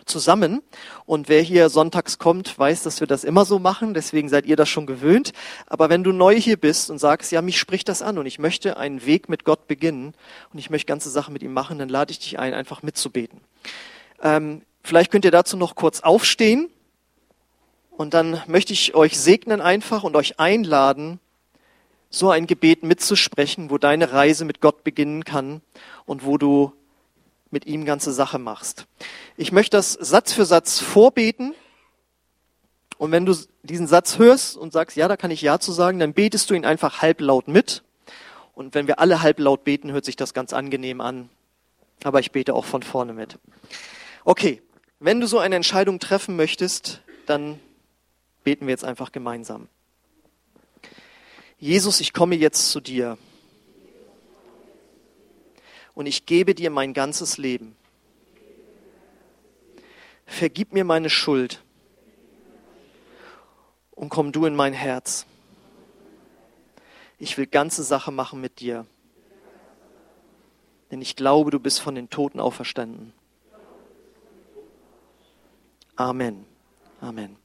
zusammen. 0.04 0.62
Und 1.06 1.28
wer 1.28 1.40
hier 1.40 1.68
sonntags 1.70 2.18
kommt, 2.18 2.58
weiß, 2.58 2.82
dass 2.82 3.00
wir 3.00 3.06
das 3.06 3.24
immer 3.24 3.44
so 3.44 3.58
machen. 3.58 3.94
Deswegen 3.94 4.28
seid 4.28 4.46
ihr 4.46 4.56
das 4.56 4.68
schon 4.68 4.86
gewöhnt. 4.86 5.32
Aber 5.66 5.88
wenn 5.88 6.04
du 6.04 6.12
neu 6.12 6.34
hier 6.38 6.56
bist 6.56 6.90
und 6.90 6.98
sagst, 6.98 7.32
ja, 7.32 7.42
mich 7.42 7.58
spricht 7.58 7.88
das 7.88 8.02
an 8.02 8.18
und 8.18 8.26
ich 8.26 8.38
möchte 8.38 8.76
einen 8.76 9.04
Weg 9.06 9.28
mit 9.28 9.44
Gott 9.44 9.66
beginnen 9.68 10.14
und 10.52 10.58
ich 10.58 10.70
möchte 10.70 10.86
ganze 10.86 11.10
Sachen 11.10 11.32
mit 11.32 11.42
ihm 11.42 11.52
machen, 11.52 11.78
dann 11.78 11.88
lade 11.88 12.10
ich 12.10 12.18
dich 12.18 12.38
ein, 12.38 12.54
einfach 12.54 12.82
mitzubeten. 12.82 13.40
Ähm, 14.22 14.62
vielleicht 14.82 15.10
könnt 15.10 15.24
ihr 15.24 15.30
dazu 15.30 15.56
noch 15.56 15.74
kurz 15.74 16.00
aufstehen. 16.00 16.70
Und 17.98 18.14
dann 18.14 18.40
möchte 18.46 18.72
ich 18.72 18.94
euch 18.94 19.18
segnen 19.18 19.60
einfach 19.60 20.04
und 20.04 20.14
euch 20.14 20.38
einladen, 20.38 21.18
so 22.10 22.30
ein 22.30 22.46
Gebet 22.46 22.84
mitzusprechen, 22.84 23.70
wo 23.70 23.76
deine 23.76 24.12
Reise 24.12 24.44
mit 24.44 24.60
Gott 24.60 24.84
beginnen 24.84 25.24
kann 25.24 25.62
und 26.06 26.24
wo 26.24 26.38
du 26.38 26.72
mit 27.50 27.66
ihm 27.66 27.84
ganze 27.84 28.12
Sache 28.12 28.38
machst. 28.38 28.86
Ich 29.36 29.50
möchte 29.50 29.76
das 29.76 29.94
Satz 29.94 30.32
für 30.32 30.44
Satz 30.44 30.78
vorbeten. 30.78 31.56
Und 32.98 33.10
wenn 33.10 33.26
du 33.26 33.34
diesen 33.64 33.88
Satz 33.88 34.16
hörst 34.16 34.56
und 34.56 34.72
sagst, 34.72 34.96
ja, 34.96 35.08
da 35.08 35.16
kann 35.16 35.32
ich 35.32 35.42
Ja 35.42 35.58
zu 35.58 35.72
sagen, 35.72 35.98
dann 35.98 36.12
betest 36.12 36.50
du 36.50 36.54
ihn 36.54 36.64
einfach 36.64 37.02
halblaut 37.02 37.48
mit. 37.48 37.82
Und 38.54 38.76
wenn 38.76 38.86
wir 38.86 39.00
alle 39.00 39.22
halblaut 39.22 39.64
beten, 39.64 39.90
hört 39.90 40.04
sich 40.04 40.14
das 40.14 40.34
ganz 40.34 40.52
angenehm 40.52 41.00
an. 41.00 41.30
Aber 42.04 42.20
ich 42.20 42.30
bete 42.30 42.54
auch 42.54 42.64
von 42.64 42.84
vorne 42.84 43.12
mit. 43.12 43.40
Okay, 44.24 44.62
wenn 45.00 45.20
du 45.20 45.26
so 45.26 45.40
eine 45.40 45.56
Entscheidung 45.56 45.98
treffen 45.98 46.36
möchtest, 46.36 47.00
dann 47.26 47.58
beten 48.48 48.66
wir 48.66 48.70
jetzt 48.70 48.84
einfach 48.84 49.12
gemeinsam. 49.12 49.68
Jesus, 51.58 52.00
ich 52.00 52.14
komme 52.14 52.34
jetzt 52.34 52.70
zu 52.70 52.80
dir 52.80 53.18
und 55.92 56.06
ich 56.06 56.24
gebe 56.24 56.54
dir 56.54 56.70
mein 56.70 56.94
ganzes 56.94 57.36
Leben. 57.36 57.76
Vergib 60.24 60.72
mir 60.72 60.84
meine 60.84 61.10
Schuld 61.10 61.62
und 63.90 64.08
komm 64.08 64.32
du 64.32 64.46
in 64.46 64.56
mein 64.56 64.72
Herz. 64.72 65.26
Ich 67.18 67.36
will 67.36 67.46
ganze 67.46 67.82
Sache 67.82 68.12
machen 68.12 68.40
mit 68.40 68.60
dir, 68.60 68.86
denn 70.90 71.02
ich 71.02 71.16
glaube, 71.16 71.50
du 71.50 71.60
bist 71.60 71.80
von 71.80 71.94
den 71.94 72.08
Toten 72.08 72.40
auferstanden. 72.40 73.12
Amen. 75.96 76.46
Amen. 77.02 77.36